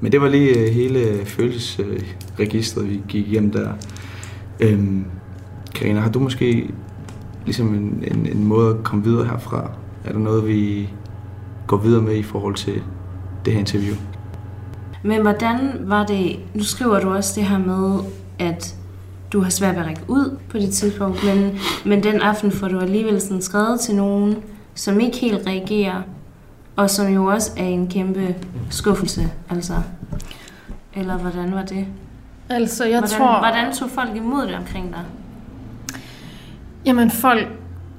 [0.00, 3.72] Men det var lige øh, hele følelsesregistret, vi gik hjem der.
[4.60, 5.04] Øhm,
[5.74, 6.70] Karina, har du måske
[7.44, 9.70] ligesom en, en, en måde at komme videre herfra?
[10.06, 10.88] Er der noget, vi
[11.66, 12.82] går videre med i forhold til
[13.44, 13.94] det her interview?
[15.02, 18.00] Men hvordan var det, nu skriver du også det her med,
[18.38, 18.76] at
[19.32, 22.68] du har svært ved at række ud på det tidspunkt, men, men den aften får
[22.68, 24.36] du alligevel sådan skrevet til nogen,
[24.74, 26.02] som ikke helt reagerer,
[26.76, 28.34] og som jo også er en kæmpe
[28.70, 29.74] skuffelse, altså.
[30.94, 31.86] Eller hvordan var det?
[32.48, 33.38] Altså, jeg hvordan, tror...
[33.38, 35.02] Hvordan tog folk imod det omkring dig?
[36.86, 37.48] Jamen, folk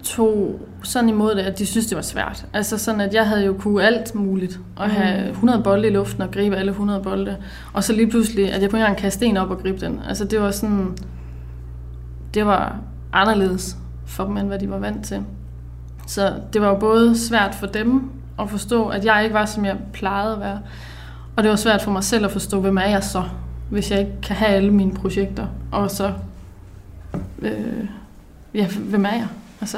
[0.03, 2.45] tog sådan imod det, at de synes, det var svært.
[2.53, 4.59] Altså sådan, at jeg havde jo kunne alt muligt.
[4.75, 7.37] Og have 100 bolde i luften og gribe alle 100 bolde.
[7.73, 10.01] Og så lige pludselig, at jeg kunne ikke engang kaste en op og gribe den.
[10.07, 10.97] Altså det var sådan...
[12.33, 12.75] Det var
[13.13, 15.23] anderledes for dem, end hvad de var vant til.
[16.07, 18.09] Så det var jo både svært for dem
[18.39, 20.59] at forstå, at jeg ikke var, som jeg plejede at være.
[21.35, 23.23] Og det var svært for mig selv at forstå, hvem er jeg så,
[23.69, 25.47] hvis jeg ikke kan have alle mine projekter.
[25.71, 26.13] Og så
[27.41, 27.87] øh,
[28.53, 29.27] ja, hvem er jeg?
[29.61, 29.77] Altså,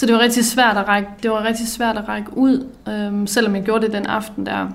[0.00, 3.26] så det var rigtig svært at række, det var rigtig svært at række ud, øhm,
[3.26, 4.68] selvom jeg gjorde det den aften der.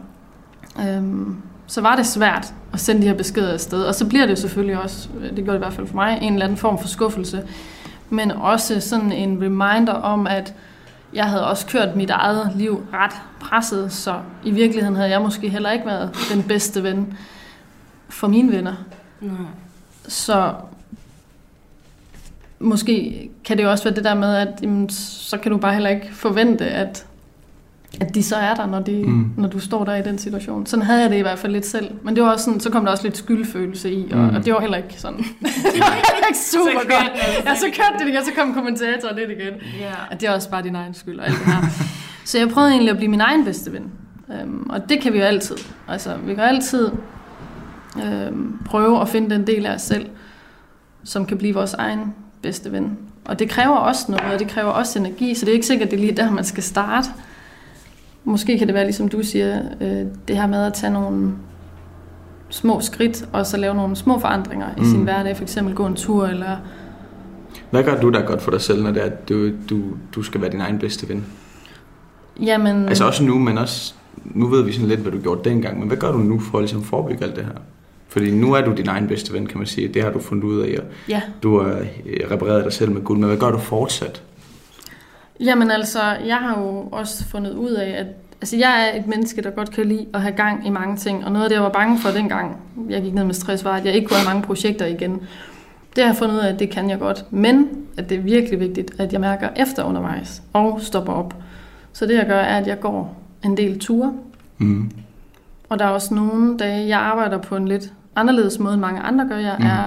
[0.80, 3.84] Øhm, så var det svært at sende de her beskeder afsted.
[3.84, 6.34] Og så bliver det selvfølgelig også, det gjorde det i hvert fald for mig, en
[6.34, 7.44] eller anden form for skuffelse.
[8.10, 10.54] Men også sådan en reminder om, at
[11.14, 15.50] jeg havde også kørt mit eget liv ret presset, så i virkeligheden havde jeg måske
[15.50, 17.18] heller ikke været den bedste ven
[18.10, 18.74] for mine venner.
[19.22, 19.36] Nej.
[20.08, 20.54] Så
[22.60, 25.74] måske kan det jo også være det der med, at jamen, så kan du bare
[25.74, 27.06] heller ikke forvente, at,
[28.02, 29.32] at de så er der, når, de, Mm.
[29.38, 30.66] når du står der i den situation.
[30.66, 31.92] Sådan havde jeg det i hvert fald lidt selv.
[32.04, 34.36] Men det var også sådan, så kom der også lidt skyldfølelse i, og, Mm.
[34.36, 35.18] og det var heller ikke sådan.
[35.74, 37.12] det var heller ikke super Så godt.
[37.14, 39.54] altså Ja, så kørte det igen, så kom kommentatoren lidt igen.
[39.80, 39.92] Ja.
[40.12, 41.62] At det er også bare din egen skyld og alt det her.
[42.26, 43.92] så jeg prøvede egentlig at blive min egen bedste ven.
[44.42, 45.56] Øhm, og det kan vi jo altid.
[45.88, 46.92] Altså, vi kan altid
[48.04, 50.06] øhm, prøve at finde den del af os selv,
[51.04, 52.14] som kan blive vores egen
[52.46, 52.98] bedste ven.
[53.26, 55.86] Og det kræver også noget, og det kræver også energi, så det er ikke sikkert,
[55.88, 57.08] at det er lige der, man skal starte.
[58.24, 61.32] Måske kan det være, ligesom du siger, øh, det her med at tage nogle
[62.50, 64.86] små skridt, og så lave nogle små forandringer i Mm.
[64.86, 66.58] sin hverdag, for eksempel gå en tur, eller
[67.72, 69.82] Hvad gør du, der er godt for dig selv, når det er, at du, du,
[70.16, 71.26] du skal være din egen bedste ven?
[72.42, 72.90] jamen...
[72.90, 73.94] Altså også nu, men også...
[74.24, 76.58] Nu ved vi sådan lidt, hvad du gjorde dengang, men hvad gør du nu for
[76.58, 77.52] at ligesom forebygge alt det her?
[78.16, 79.88] Fordi nu er du din egen bedste ven, kan man sige.
[79.88, 81.22] Det har du fundet ud af, og Ja.
[81.44, 81.70] du har
[82.06, 83.20] øh, repareret dig selv med guld.
[83.20, 84.22] Men hvad gør du fortsat?
[85.40, 88.06] Jamen altså, jeg har jo også fundet ud af, at
[88.42, 91.26] altså, jeg er et menneske, der godt kan lide at have gang i mange ting.
[91.26, 92.58] Og noget af det, jeg var bange for dengang,
[92.90, 95.12] jeg gik ned med stress, var, at jeg ikke kunne have mange projekter igen.
[95.96, 97.26] Det har jeg fundet ud af, at det kan jeg godt.
[97.32, 101.34] Men at det er virkelig vigtigt, at jeg mærker efter undervejs og stopper op.
[101.94, 104.14] Så det, jeg gør, er, at jeg går en del ture.
[104.58, 104.92] Mm.
[105.70, 109.00] Og der er også nogle dage, jeg arbejder på en lidt anderledes måde, end mange
[109.02, 109.38] andre gør.
[109.38, 109.66] Jeg Mm.
[109.66, 109.84] er,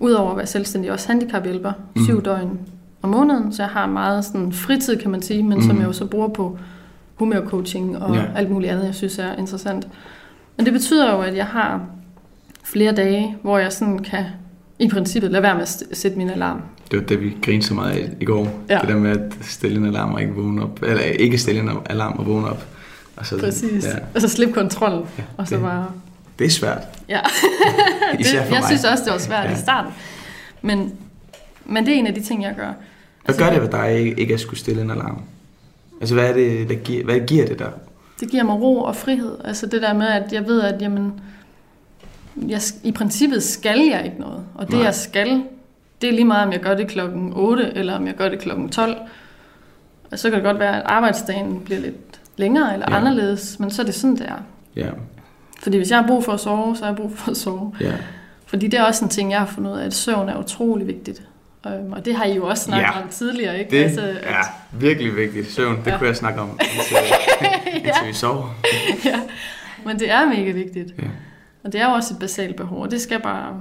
[0.00, 2.04] udover at være selvstændig, også handicaphjælper Mm.
[2.04, 2.58] syv døgn
[3.02, 3.52] om måneden.
[3.52, 5.80] Så jeg har meget sådan fritid, kan man sige, men som Mm.
[5.80, 6.58] jeg jo så bruger på
[7.14, 8.22] humørcoaching og Ja.
[8.36, 9.88] alt muligt andet, jeg synes er interessant.
[10.56, 11.80] Men det betyder jo, at jeg har
[12.64, 14.24] flere dage, hvor jeg sådan kan
[14.78, 16.60] i princippet lade være med at sætte min alarm.
[16.90, 18.48] Det var det, vi grinede så meget af i går.
[18.70, 18.78] Ja.
[18.80, 20.82] Det der med at stille en alarm og ikke vågne op.
[20.82, 22.64] Eller ikke stille en alarm og vågne op.
[23.16, 23.84] Og så, Præcis.
[23.84, 23.90] Ja.
[24.14, 25.86] Og så slippe kontrollen, ja, og så det, bare...
[26.38, 26.82] det er svært.
[27.08, 27.20] Ja.
[28.18, 29.52] Især det, jeg synes også, det var svært Ja.
[29.52, 29.92] i starten.
[30.62, 30.94] Men,
[31.64, 32.72] men det er en af de ting, jeg gør.
[33.24, 35.22] Hvad gør det ved dig ikke, at skulle stille en alarm?
[36.00, 37.70] Altså, hvad, er det, der giver, hvad giver det der?
[38.20, 39.36] Det giver mig ro og frihed.
[39.44, 41.20] Altså det der med, at jeg ved, at jamen,
[42.48, 44.44] jeg, i princippet skal jeg ikke noget.
[44.54, 44.84] Og det, Nej.
[44.84, 45.42] jeg skal,
[46.00, 48.38] det er lige meget, om jeg gør det klokken 8, eller om jeg gør det
[48.38, 48.96] klokken 12.
[50.12, 52.96] Og så kan det godt være, at arbejdsdagen bliver lidt længere eller ja.
[52.96, 54.42] anderledes, men så er det sådan, det er.
[54.76, 54.90] Ja,
[55.62, 57.74] Fordi hvis jeg har brug for at sove, så har jeg brug for at sove.
[57.80, 57.92] ja.
[58.46, 60.86] Fordi det er også en ting, jeg har fundet ud af, at søvn er utrolig
[60.86, 61.22] vigtigt.
[61.66, 63.02] Øhm, Og det har I jo også snakket Ja.
[63.02, 63.70] om tidligere, ikke?
[63.70, 65.50] Det altså, er at, virkelig vigtigt.
[65.52, 65.98] Søvn, det Ja.
[65.98, 66.96] kunne jeg snakke om, indtil,
[67.74, 68.54] indtil vi sover.
[69.04, 69.20] ja.
[69.86, 70.94] Men det er mega vigtigt.
[70.98, 71.02] Ja.
[71.64, 73.60] Og det er jo også et basalt behov, og det skal bare...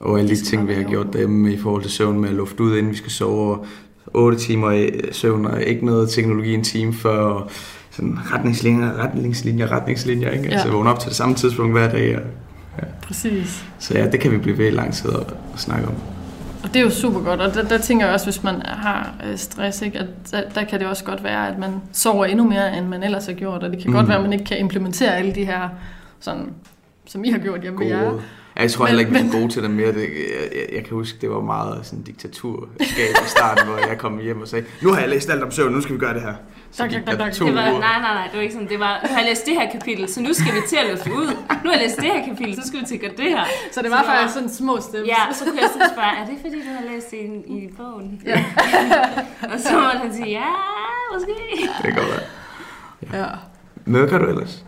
[0.00, 2.62] Og alle de ting, vi har gjort derhjemme i forhold til søvn med at lufte
[2.62, 3.50] ud, inden vi skal sove.
[3.58, 3.66] og
[4.14, 7.18] 8 timer i søvn, og ikke noget teknologi en time før.
[7.18, 7.50] og
[7.96, 10.30] Sådan retningslinjer, retningslinjer, retningslinjer.
[10.30, 10.44] Ikke?
[10.44, 10.50] Ja.
[10.50, 10.54] Ja.
[10.54, 12.16] Altså vågne op til det samme tidspunkt hver dag.
[12.16, 12.22] Og,
[13.02, 13.64] Præcis.
[13.78, 15.94] så ja, det kan vi blive ved i lang tid at, at snakke om.
[16.62, 19.14] Og det er jo super godt, og der, der tænker jeg også, hvis man har
[19.26, 22.48] øh, stress, ikke, at der, der kan det også godt være, at man sover endnu
[22.48, 23.96] mere, end man ellers har gjort, og det kan mm.
[23.96, 25.68] Godt være, at man ikke kan implementere alle de her,
[26.20, 26.46] sådan,
[27.06, 28.12] som I har gjort hjemme ved jer.
[28.56, 29.92] Ja, jeg tror Men- heller ikke, vi er gode til det mere.
[29.92, 30.08] Det, jeg,
[30.52, 34.40] jeg, jeg kan huske, det var meget sådan diktaturskab i starten, hvor jeg kom hjem
[34.40, 36.34] og sagde, nu har jeg læst alt om søvn, nu skal vi gøre det her.
[36.70, 37.34] Så Tak, gik tak, tak, der tak.
[37.34, 38.68] to Det var, nej, nej, nej, det var ikke sådan.
[38.68, 40.86] Det var, nu har jeg læst det her kapitel, så nu skal vi til at
[40.90, 41.26] løfte ud.
[41.64, 43.44] Nu har jeg læst det her kapitel, så skal vi til at gøre det her.
[43.72, 45.08] Så det var faktisk sådan små steps.
[45.08, 47.68] Ja, så kunne jeg sådan spørge, er det fordi, du har læst det i, i
[47.76, 48.22] bogen?
[48.26, 48.44] Ja.
[49.52, 50.50] og så må han sige, ja,
[51.14, 51.34] måske.
[51.82, 53.20] Det kan godt være.
[53.20, 53.28] ja.
[53.84, 54.64] Hvad gør du ellers?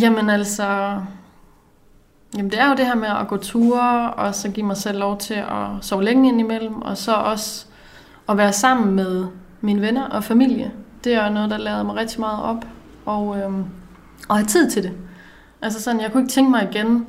[0.00, 0.96] Jamen altså...
[2.36, 4.98] Jamen det er jo det her med at gå ture, og så give mig selv
[4.98, 7.66] lov til at sove længe indimellem, og så også
[8.28, 9.26] at være sammen med
[9.60, 10.72] mine venner og familie.
[11.04, 12.64] Det er jo noget, der lader mig rigtig meget op,
[13.06, 13.64] og, øhm,
[14.28, 14.92] og have tid til det.
[15.62, 17.06] Altså sådan, jeg kunne ikke tænke mig igen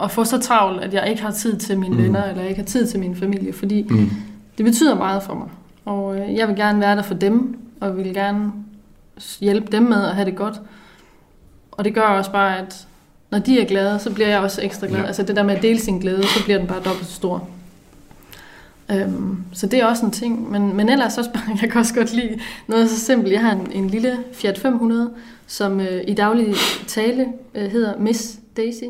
[0.00, 2.02] at få så travlt, at jeg ikke har tid til mine mm.
[2.02, 4.10] venner, eller ikke har tid til min familie, fordi Mm.
[4.58, 5.48] det betyder meget for mig.
[5.84, 8.52] Og øh, jeg vil gerne være der for dem, og vil gerne
[9.40, 10.60] hjælpe dem med at have det godt.
[11.72, 12.86] Og det gør også bare, at
[13.30, 15.00] når de er glade, så bliver jeg også ekstra glad.
[15.00, 15.06] Ja.
[15.06, 17.48] Altså det der med at dele sin glæde, så bliver den bare dobbelt så stor.
[18.90, 20.50] Øhm, så det er også en ting.
[20.50, 23.32] Men, men ellers også bare, jeg kan også godt lide noget så simpelt.
[23.32, 25.10] Jeg har en, en lille Fiat 500,
[25.46, 26.54] som øh, i daglig
[26.86, 28.84] tale øh, hedder Miss Daisy.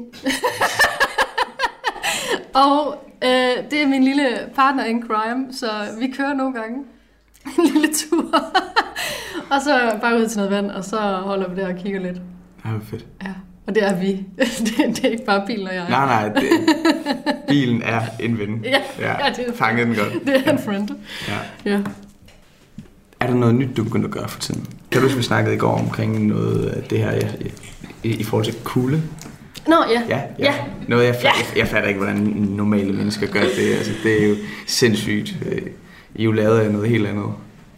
[2.64, 5.66] og Øh, det er min lille partner in crime, så
[6.00, 6.84] vi kører nogle gange
[7.58, 8.34] en lille tur.
[9.52, 12.16] og så bare ud til noget vand, og så holder vi der og kigger lidt.
[12.64, 13.06] Ja, fedt.
[13.22, 13.32] Ja,
[13.66, 14.06] og det er vi.
[14.66, 15.86] det, det er ikke bare bilen og jeg.
[15.88, 16.42] Nej, nej, det,
[17.48, 18.60] bilen er en ven.
[18.64, 20.12] Ja, ja, det er- Fanget den godt.
[20.26, 20.88] Det er en friend.
[21.28, 21.70] Ja.
[21.72, 21.80] Ja.
[23.20, 24.66] Er der noget nyt, du begynder at gøre for tiden?
[24.90, 27.20] Kan du huske, vi snakkede i går omkring noget af det her i,
[28.02, 29.02] i, i forhold til kulde?
[29.68, 30.02] Nå, ja.
[30.08, 30.44] Ja, ja.
[30.44, 30.54] Ja.
[30.88, 32.16] Noget, jeg, fatter, jeg, jeg fatter ikke, hvordan
[32.56, 33.74] normale mennesker gør det.
[33.76, 34.34] Altså, det er jo
[34.66, 35.36] sindssygt.
[35.46, 35.58] Øh,
[36.14, 37.24] I er jo lavet af noget helt andet.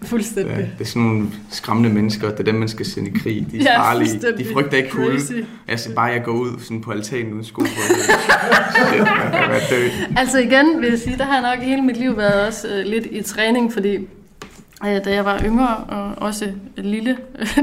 [0.03, 0.55] Fuldstændig.
[0.57, 2.30] Ja, det er sådan nogle skræmmende mennesker.
[2.30, 3.46] Det er dem, man skal sende i krig.
[3.51, 4.20] De er Ja, farlige.
[4.38, 5.46] De frygter ikke kulde.
[5.68, 7.66] Altså bare jeg går ud sådan på altanen uden sko på.
[10.16, 12.86] Altså igen vil jeg sige, der har jeg nok hele mit liv været også øh,
[12.86, 13.96] lidt i træning, fordi
[14.86, 17.11] øh, da jeg var yngre og også lille,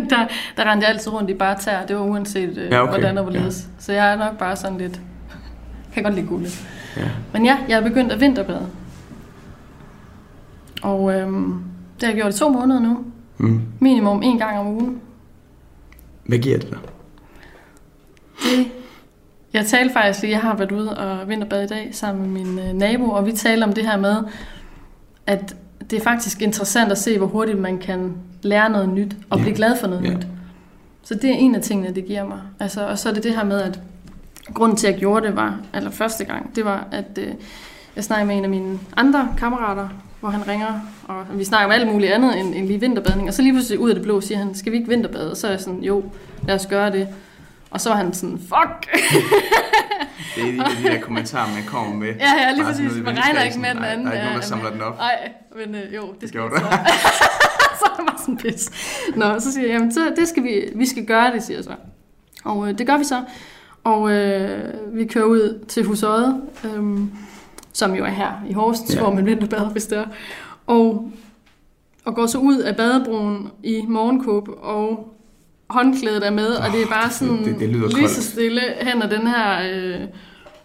[0.10, 0.28] der,
[0.58, 1.86] der rendte jeg altid rundt i bare tær.
[1.86, 2.92] Det var uanset øh, Ja, okay.
[2.92, 3.68] hvordan og hvorledes.
[3.80, 5.00] Så jeg er nok bare sådan lidt,
[5.94, 6.50] kan godt lide gulde.
[6.98, 7.02] Ja.
[7.34, 8.68] Men ja, jeg er begyndt at vinterbade.
[10.82, 11.54] Og øhm,
[11.96, 12.98] det har jeg gjort i to måneder nu.
[13.38, 13.62] Mm.
[13.80, 15.02] Minimum en gang om ugen.
[16.26, 16.78] Hvad giver det dig?
[18.44, 18.68] Det,
[19.54, 22.60] jeg talte faktisk lige, jeg har været ude og vinterbade i dag sammen med min
[22.60, 24.16] øh, nabo, og vi talte om det her med,
[25.28, 25.56] at
[25.90, 29.44] det er faktisk interessant at se, hvor hurtigt man kan lære noget nyt og Ja.
[29.44, 30.14] blive glad for noget Ja.
[30.14, 30.28] nyt.
[31.04, 32.40] Så det er en af tingene, det giver mig.
[32.60, 33.80] Altså, og så er det det her med, at
[34.54, 37.28] grunden til, at jeg gjorde det var, eller første gang, det var, at øh,
[37.96, 39.88] jeg snakkede med en af mine andre kammerater,
[40.26, 43.28] hvor han ringer, og vi snakker om alt muligt andet end, end lige vinterbadning.
[43.28, 45.32] Og så lige pludselig ud af det blå siger han, skal vi ikke vinterbade?
[45.32, 46.04] Og så er jeg sådan, jo,
[46.48, 47.08] lad os gøre det.
[47.72, 49.02] Og så var han sådan, fuck!
[50.36, 52.08] Det er de, de der kommentarer, man kommer med.
[52.08, 52.92] Ja, ja, lige præcis.
[53.04, 54.06] Man regner ikke med den Nej, anden.
[54.06, 54.98] Der er ikke nogen, der Ja, samler den op.
[54.98, 56.66] Nej, men øh, jo, det skal gjorde vi du.
[56.66, 56.78] så.
[57.80, 58.70] så er bare sådan pis.
[59.16, 61.64] Nå, så siger jeg, jamen, så, det skal vi, vi skal gøre det, siger jeg
[61.64, 61.76] så.
[62.44, 63.24] Og øh, det gør vi så.
[63.84, 66.84] Og øh, vi kører ud til Husøjet, øh,
[67.76, 69.00] som jo er her i Horsens, Ja.
[69.02, 70.06] hvor man vinterbader, hvis det er.
[70.68, 71.12] Og,
[72.06, 75.14] og går så ud af badebroen i morgenkåb, og
[75.70, 78.12] håndklædet er med, og det er bare sådan det- det lyder lige koldt.
[78.12, 80.02] så stille hen ad den her øh,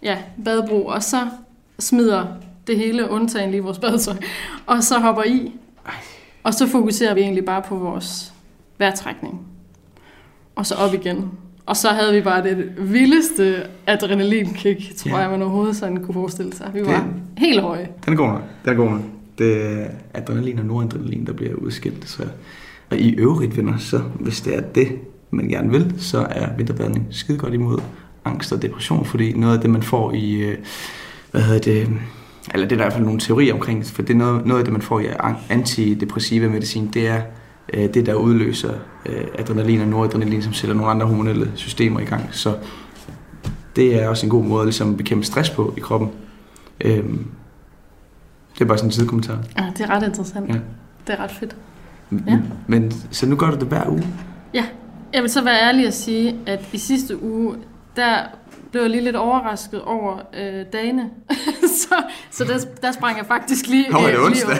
[0.02, 1.26] ja, badebro, og så
[1.78, 2.26] smider
[2.66, 4.14] det hele undtagen lige vores badetøj,
[4.66, 5.52] og så hopper i,
[6.42, 8.32] og så fokuserer vi egentlig bare på vores
[8.78, 9.46] vejrtrækning.
[10.56, 11.30] Og så op igen.
[11.70, 13.54] Og så havde vi bare det vildeste
[13.86, 15.16] adrenalinkick, tror Ja.
[15.16, 16.70] jeg, man overhovedet sådan kunne forestille sig.
[16.74, 17.02] Vi var Det-
[17.38, 17.88] helt høje.
[18.04, 18.42] Den er god nok.
[18.64, 19.00] Den er god nok.
[19.38, 22.08] Det er adrenalin og noradrenalin, der bliver udskilt.
[22.08, 22.22] Så.
[22.90, 24.88] Og i øvrigt, venner, så hvis det er det,
[25.30, 27.78] man gerne vil, så er vinterbadning skide godt imod
[28.24, 30.56] angst og depression, fordi noget af det, man får i, øh,
[31.30, 31.88] hvad hedder det,
[32.54, 34.58] eller det er der i hvert fald nogle teorier omkring, for det er noget, noget
[34.60, 37.20] af det, man får i an- antidepressive medicin, det er
[37.72, 38.72] øh, det, der udløser
[39.06, 42.28] øh, adrenalin og noradrenalin, som sætter nogle andre hormonelle systemer i gang.
[42.30, 42.56] Så
[43.76, 46.10] det er også en god måde at ligesom bekæmpe stress på i kroppen.
[46.80, 47.26] Øhm,
[48.54, 49.38] det er bare sådan en sidekommentar.
[49.58, 50.48] Ja, det er ret interessant.
[50.48, 50.54] Ja.
[50.54, 50.60] Ja.
[51.06, 51.56] Det er ret fedt.
[52.26, 52.38] Ja.
[52.66, 54.06] Men så nu gør du det hver uge?
[55.12, 57.54] Jeg vil så være ærlig at sige, at i sidste uge,
[57.96, 58.16] der
[58.70, 61.10] blev jeg lige lidt overrasket over øh, dagene.
[61.80, 61.94] så
[62.30, 63.88] så der, der sprang jeg faktisk lige...
[63.90, 64.56] Nå, er det øh, lige onsdag?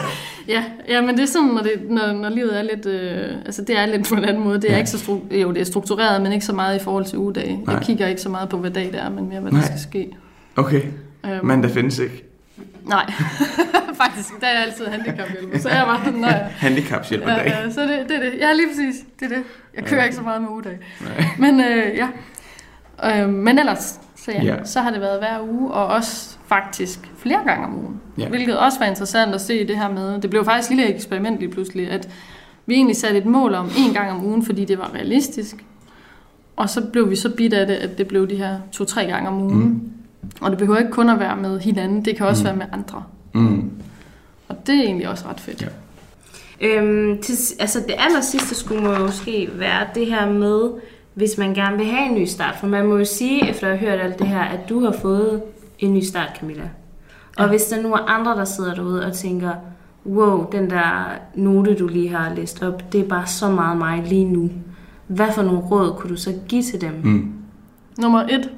[0.47, 2.85] Ja, ja, men det er sådan, når, det, når, når livet er lidt...
[2.85, 4.61] Øh, altså, det er lidt på en anden måde.
[4.61, 4.77] Det er Ja.
[4.77, 7.57] ikke så stru- jo, det er struktureret, men ikke så meget i forhold til ugedage.
[7.65, 7.75] Nej.
[7.75, 9.61] Jeg kigger ikke så meget på, hvad dag det er, men mere, hvad Nej.
[9.61, 10.17] der skal ske.
[10.55, 10.81] Okay,
[11.25, 12.23] Øhm, men der findes ikke
[12.85, 13.11] Nej,
[14.03, 14.29] faktisk.
[14.41, 16.43] Der er jeg altid handicaphjælper, så jeg var sådan, nej.
[16.57, 17.45] handicaphjælp Ja, dag.
[17.65, 18.33] ja, så det, det er det.
[18.39, 18.95] Ja, lige præcis.
[19.19, 19.43] Det er det.
[19.75, 20.03] Jeg kører Ja.
[20.05, 20.79] ikke så meget med ugedag.
[21.01, 21.25] Nej.
[21.39, 22.07] Men øh, ja.
[23.05, 24.55] Øh, men ellers, så, ja, Ja.
[24.55, 24.63] ja.
[24.65, 28.01] så har det været hver uge, og også faktisk flere gange om ugen.
[28.17, 28.23] Ja.
[28.23, 28.29] Ja.
[28.29, 30.21] Hvilket også var interessant at se det her med.
[30.21, 32.09] Det blev faktisk et lille eksperiment lige pludselig, at
[32.65, 35.55] vi egentlig satte et mål om en gang om ugen, fordi det var realistisk.
[36.55, 39.29] Og så blev vi så bidt af det, at det blev de her to-tre gange
[39.29, 39.57] om ugen.
[39.63, 39.91] Mm.
[40.41, 42.45] Og det behøver ikke kun at være med hinanden, det kan også Mm.
[42.47, 43.03] være med andre.
[43.33, 43.71] Mm.
[44.47, 45.61] Og det er egentlig også ret fedt.
[45.61, 45.67] Ja.
[46.61, 50.69] Øhm, til, altså det aller sidste skulle må måske være det her med,
[51.13, 52.55] hvis man gerne vil have en ny start.
[52.59, 54.91] For man må jo sige, efter at have hørt alt det her, at du har
[54.91, 55.41] fået
[55.79, 56.69] en ny start, Camilla.
[57.37, 57.47] Og Ja.
[57.49, 59.51] hvis der nu er andre, der sidder derude og tænker,
[60.05, 61.05] wow, den der
[61.35, 64.49] note, du lige har læst op, det er bare så meget mig lige nu.
[65.07, 66.93] Hvad for nogle råd kunne du så give til dem?
[67.03, 67.31] Mm.
[67.97, 68.49] Nummer et,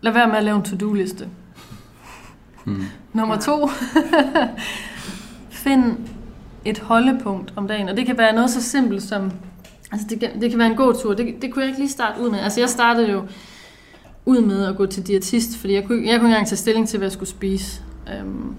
[0.00, 1.28] lad være med at lave en to-do-liste.
[2.64, 2.82] Mm.
[3.12, 3.68] Nummer to,
[5.50, 5.96] find
[6.64, 7.88] et holdepunkt om dagen.
[7.88, 9.32] Og det kan være noget så simpelt som,
[9.92, 11.14] altså det kan, det kan være en gåtur.
[11.14, 12.38] Det, det kunne jeg ikke lige starte ud med.
[12.38, 13.22] Altså jeg startede jo
[14.26, 16.88] ud med at gå til diætist, fordi jeg kunne, jeg kunne ikke engang tage stilling
[16.88, 17.82] til, hvad jeg skulle spise.
[18.22, 18.54] Um,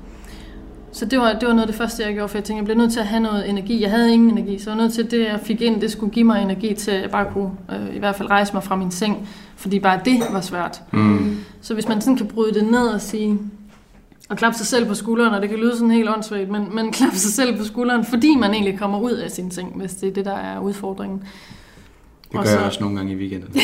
[0.91, 2.65] så det var, det var noget af det første, jeg gjorde, for jeg tænkte, jeg
[2.65, 3.81] bliver nødt til at have noget energi.
[3.81, 5.91] Jeg havde ingen energi, så jeg var nødt til, at det, jeg fik ind, det
[5.91, 8.63] skulle give mig energi til, at jeg bare kunne øh, i hvert fald rejse mig
[8.63, 10.81] fra min seng, fordi bare det var svært.
[10.91, 11.37] Mm.
[11.61, 13.39] Så hvis man sådan kan bryde det ned og sige,
[14.29, 16.91] at klappe sig selv på skulderen, og det kan lyde sådan helt åndssvagt, men, men
[16.91, 20.09] klappe sig selv på skulderen, fordi man egentlig kommer ud af sine ting, hvis det
[20.09, 21.23] er det, der er udfordringen.
[22.23, 22.57] Det gør Og så...
[22.57, 23.49] jeg også nogle gange i weekenden.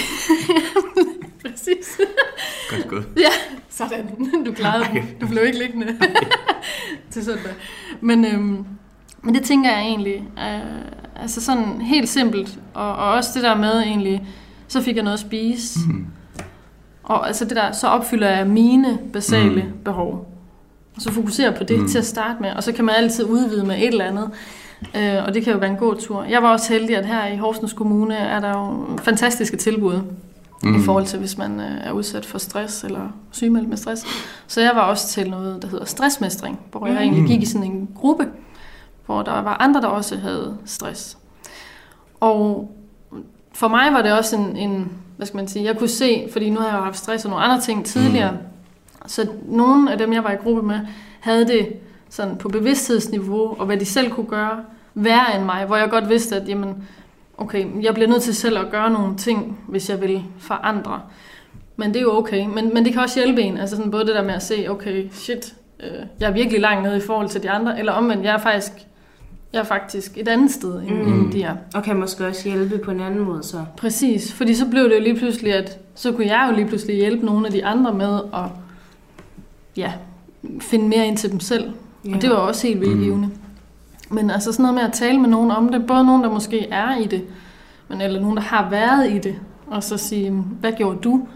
[1.45, 1.99] Præcis.
[2.69, 3.07] Godt gået.
[3.17, 3.29] Ja,
[3.69, 4.43] sådan.
[4.45, 5.07] Du klarede den.
[5.21, 5.87] Du blev ikke liggende
[7.11, 7.51] til søndag.
[8.01, 8.65] Men, øhm,
[9.21, 13.55] men det tænker jeg egentlig, øh, altså sådan helt simpelt, og, og også det der
[13.55, 14.27] med egentlig,
[14.67, 15.79] så fik jeg noget at spise.
[15.87, 16.05] Mm.
[17.03, 19.79] Og altså det der, så opfylder jeg mine basale mm.
[19.83, 20.34] behov.
[20.95, 21.81] Og så fokuserer jeg på det Mm.
[21.81, 21.87] mm.
[21.89, 24.29] til at starte med, og så kan man altid udvide med et eller andet.
[24.95, 26.23] Øh, og det kan jo være en god tur.
[26.23, 30.01] Jeg var også heldig, at her i Horsens Kommune er der jo fantastiske tilbud
[30.63, 30.75] mm.
[30.75, 34.05] i forhold til, hvis man øh, er udsat for stress eller sygemeldt med stress.
[34.47, 37.01] Så jeg var også til noget, der hedder stressmestring, hvor jeg Mm.
[37.01, 38.27] egentlig gik i sådan en gruppe,
[39.05, 41.17] hvor der var andre, der også havde stress.
[42.19, 42.71] Og
[43.53, 46.49] for mig var det også en, en hvad skal man sige, jeg kunne se, fordi
[46.49, 48.37] nu har jeg jo haft stress og nogle andre ting tidligere, mm.
[49.07, 50.79] Så nogle af dem, jeg var i gruppe med,
[51.19, 51.67] havde det
[52.09, 54.63] sådan på bevidsthedsniveau, og hvad de selv kunne gøre,
[54.95, 56.83] værre end mig, hvor jeg godt vidste, at jamen,
[57.37, 61.01] okay, jeg bliver nødt til selv at gøre nogle ting, hvis jeg vil forandre.
[61.77, 62.45] Men det er jo okay.
[62.47, 63.57] Men, men det kan også hjælpe en.
[63.57, 65.89] Altså sådan både det der med at se, okay, shit, øh,
[66.19, 68.71] jeg er virkelig langt nede i forhold til de andre, eller omvendt, jeg er faktisk,
[69.53, 71.13] jeg er faktisk et andet sted, end, Mm.
[71.13, 71.55] end de er.
[71.75, 73.57] Og kan måske også hjælpe på en anden måde så.
[73.77, 76.95] Præcis, fordi så blev det jo lige pludselig, at så kunne jeg jo lige pludselig
[76.95, 78.43] hjælpe nogle af de andre med at
[79.77, 79.93] ja,
[80.61, 81.71] finde mere ind til dem selv.
[82.05, 82.15] Ja.
[82.15, 83.03] Og det var også helt vildt Mm.
[83.03, 83.29] givende.
[84.09, 86.67] Men altså sådan noget med at tale med nogen om det, både nogen, der måske
[86.69, 87.23] er i det,
[87.87, 89.35] men eller nogen, der har været i det,
[89.67, 91.27] og så sige, hvad gjorde du?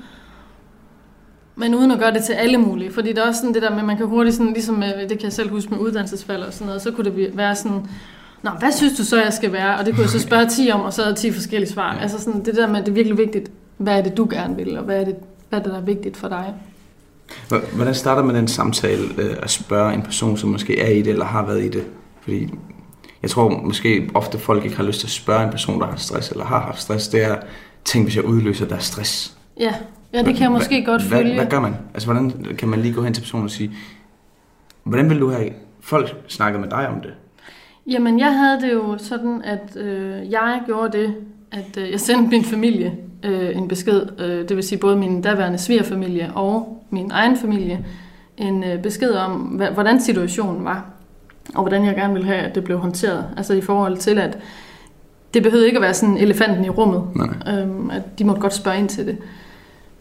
[1.56, 3.76] Men uden at gøre det til alle mulige, fordi det er også sådan det der
[3.76, 6.54] med, man kan hurtigt sådan, ligesom med, det kan jeg selv huske med uddannelsesfald og
[6.54, 7.86] sådan noget, så kunne det være sådan,
[8.44, 9.78] Nå, hvad synes du så, jeg skal være?
[9.78, 11.94] Og det kunne jeg så spørge 10 om, og så er der 10 forskellige svar.
[11.96, 12.02] Ja.
[12.02, 14.56] Altså sådan, det der med, at det er virkelig vigtigt, hvad er det, du gerne
[14.56, 15.16] vil, og hvad er det,
[15.50, 16.54] hvad er det der er vigtigt for dig?
[17.74, 21.08] Hvordan starter man den samtale øh, at spørge en person, som måske er i det,
[21.08, 21.84] eller har været i det?
[22.22, 22.50] Fordi
[23.22, 25.96] jeg tror måske ofte folk ikke har lyst til at spørge en person, der har
[25.96, 27.08] stress, eller har haft stress.
[27.08, 27.36] Det er,
[27.86, 29.38] tænk hvis jeg udløser deres stress.
[29.60, 29.74] Ja,
[30.14, 31.36] ja det kan jeg måske Hva- godt hvad, følge.
[31.36, 31.76] Hvad gør man?
[31.94, 33.72] Altså, hvordan kan man lige gå hen til personen og sige,
[34.84, 35.50] hvordan vil du have
[35.82, 37.14] folk snakket med dig om det?
[37.88, 41.16] Jamen, jeg havde det jo sådan, at øh, jeg gjorde det,
[41.52, 45.22] at øh, jeg sendte min familie øh, en besked, øh, det vil sige både min
[45.22, 47.86] daværende svigerfamilie og min egen familie,
[48.38, 49.32] en øh, besked om,
[49.74, 50.86] hvordan situationen var,
[51.56, 53.26] og hvordan jeg gerne ville have, at det blev håndteret.
[53.38, 54.38] Altså i forhold til, at
[55.34, 58.54] det behøvede ikke at være sådan elefanten i rummet, Nej, øhm, at de måtte godt
[58.54, 59.18] spørge ind til det,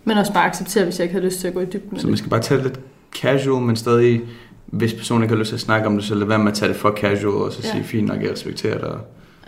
[0.05, 2.07] men også bare acceptere, hvis jeg ikke havde lyst til at gå i dybden Så
[2.07, 2.81] man skal bare tage det lidt
[3.23, 4.21] casual, men stadig,
[4.67, 6.55] hvis personen ikke har lyst til at snakke om det, så lad være med at
[6.55, 7.71] tage det for casual, og så Ja.
[7.71, 8.99] sige, fint nok, jeg respekterer dig.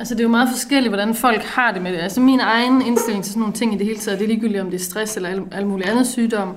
[0.00, 1.98] Altså det er jo meget forskelligt, hvordan folk har det med det.
[1.98, 4.60] Altså min egen indstilling til sådan nogle ting i det hele taget, det er ligegyldigt
[4.60, 6.56] om det er stress eller al, al mulig andet sygdom,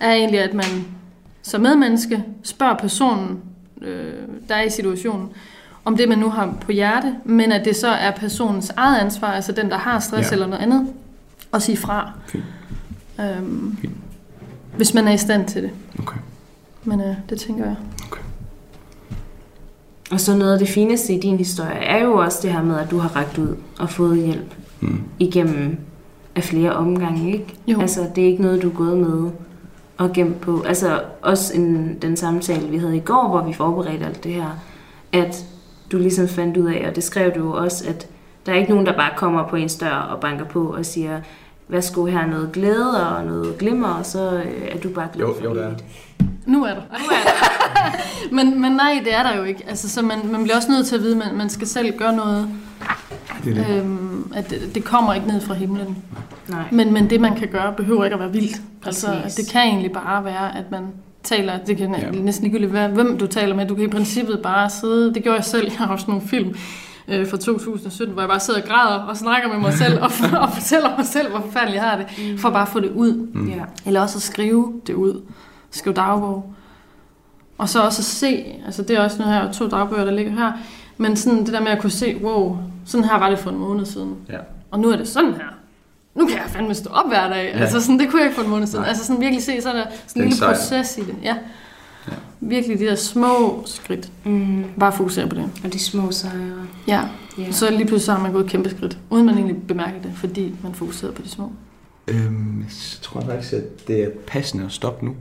[0.00, 0.64] er egentlig, at man
[1.42, 3.40] som medmenneske spørger personen,
[3.82, 4.14] øh,
[4.48, 5.28] der er i situationen,
[5.84, 9.32] om det man nu har på hjerte, men at det så er personens eget ansvar,
[9.32, 10.32] altså den, der har stress ja.
[10.34, 10.88] eller noget andet,
[11.54, 12.12] at sige fra.
[12.26, 12.44] Fint.
[13.20, 13.92] Øhm, Fint.
[14.76, 15.70] hvis man er i stand til det.
[15.98, 16.18] Okay.
[16.84, 17.76] Men øh, det tænker jeg.
[20.12, 22.78] Og så noget af det fineste i din historie er jo også det her med,
[22.78, 25.00] at du har rækket ud og fået hjælp Mm.
[25.18, 25.76] igennem
[26.36, 27.46] af flere omgange, ikke?
[27.66, 27.80] Jo.
[27.80, 29.30] Altså, det er ikke noget, du er gået med
[29.98, 30.62] og gemt på.
[30.66, 34.58] Altså, også en, den samtale, vi havde i går, hvor vi forberedte alt det her,
[35.12, 35.44] at
[35.92, 38.06] du ligesom fandt ud af, og det skrev du jo også, at
[38.46, 41.20] der er ikke nogen, der bare kommer på ens dør og banker på og siger,
[41.68, 45.34] værsgo her noget glæde og noget glimmer, og så øh, er du bare glad Jo,
[45.34, 45.68] for jo, det er.
[45.68, 45.84] livet.
[46.46, 46.80] Nu er der.
[48.36, 49.62] men, men nej, det er der jo ikke.
[49.68, 51.98] Altså, så man, man bliver også nødt til at vide, at man, man skal selv
[51.98, 52.48] gøre noget.
[53.44, 53.76] Det er det.
[53.76, 55.98] Øhm, at det, det kommer ikke ned fra himlen.
[56.48, 56.62] Nej.
[56.72, 58.56] Men, men det, man kan gøre, behøver ikke at være vildt.
[58.86, 59.34] Altså, Præcis.
[59.44, 60.82] det kan egentlig bare være, at man
[61.22, 62.10] taler, det kan Ja.
[62.10, 63.66] næsten ligegyldigt være, hvem du taler med.
[63.66, 66.54] Du kan i princippet bare sidde, det gjorde jeg selv, jeg har også nogle film
[67.08, 70.10] øh, fra 2017, hvor jeg bare sidder og græder og snakker med mig selv, og,
[70.40, 73.12] og fortæller mig selv, hvor forfærdeligt jeg har det, for bare at få det ud.
[73.34, 73.48] Mm.
[73.48, 73.62] Ja.
[73.86, 75.20] Eller også at skrive det ud.
[75.70, 76.54] Skrive dagbog.
[77.62, 80.32] Og så også at se, altså det er også nu her to dagbøger, der ligger
[80.32, 80.52] her,
[80.96, 83.58] men sådan det der med at kunne se, wow, sådan her var det for en
[83.58, 84.16] måned siden.
[84.28, 84.38] Ja.
[84.70, 85.54] Og nu er det sådan her.
[86.14, 87.52] Nu kan jeg fandme stå op hver dag.
[87.54, 87.60] Ja.
[87.60, 88.82] Altså sådan, det kunne jeg ikke for en måned siden.
[88.82, 88.88] Nej.
[88.88, 90.54] Altså sådan virkelig se, så er der sådan en lille sejr.
[90.54, 91.14] proces i det.
[91.22, 91.36] Ja.
[92.08, 92.12] Ja.
[92.40, 94.10] Virkelig de der små skridt.
[94.24, 94.64] Mm.
[94.80, 95.50] Bare fokusere på det.
[95.64, 96.66] Og de små sejre.
[96.88, 97.00] Ja.
[97.38, 97.52] Ja.
[97.52, 100.12] Så lige pludselig så har man gået et kæmpe skridt, uden man egentlig bemærker det,
[100.14, 101.52] fordi man fokuserer på de små.
[102.08, 102.68] Øhm, jeg
[103.02, 105.14] tror faktisk, at det er passende at stoppe nu.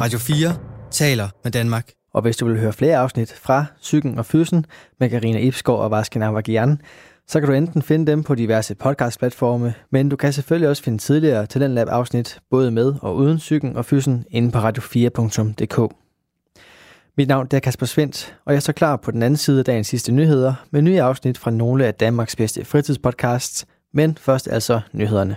[0.00, 1.90] Radio 4 taler med Danmark.
[2.12, 4.66] Og hvis du vil høre flere afsnit fra Psyken og Fysen
[5.00, 6.80] med Karina Ibsgaard og Vasken Avagian,
[7.26, 10.98] så kan du enten finde dem på diverse podcastplatforme, men du kan selvfølgelig også finde
[10.98, 15.94] tidligere Talentlab afsnit både med og uden Psyken og Fysen inde på radio4.dk.
[17.16, 19.86] Mit navn er Kasper Svendt, og jeg står klar på den anden side af dagens
[19.86, 25.36] sidste nyheder med nye afsnit fra nogle af Danmarks bedste fritidspodcasts, men først altså nyhederne.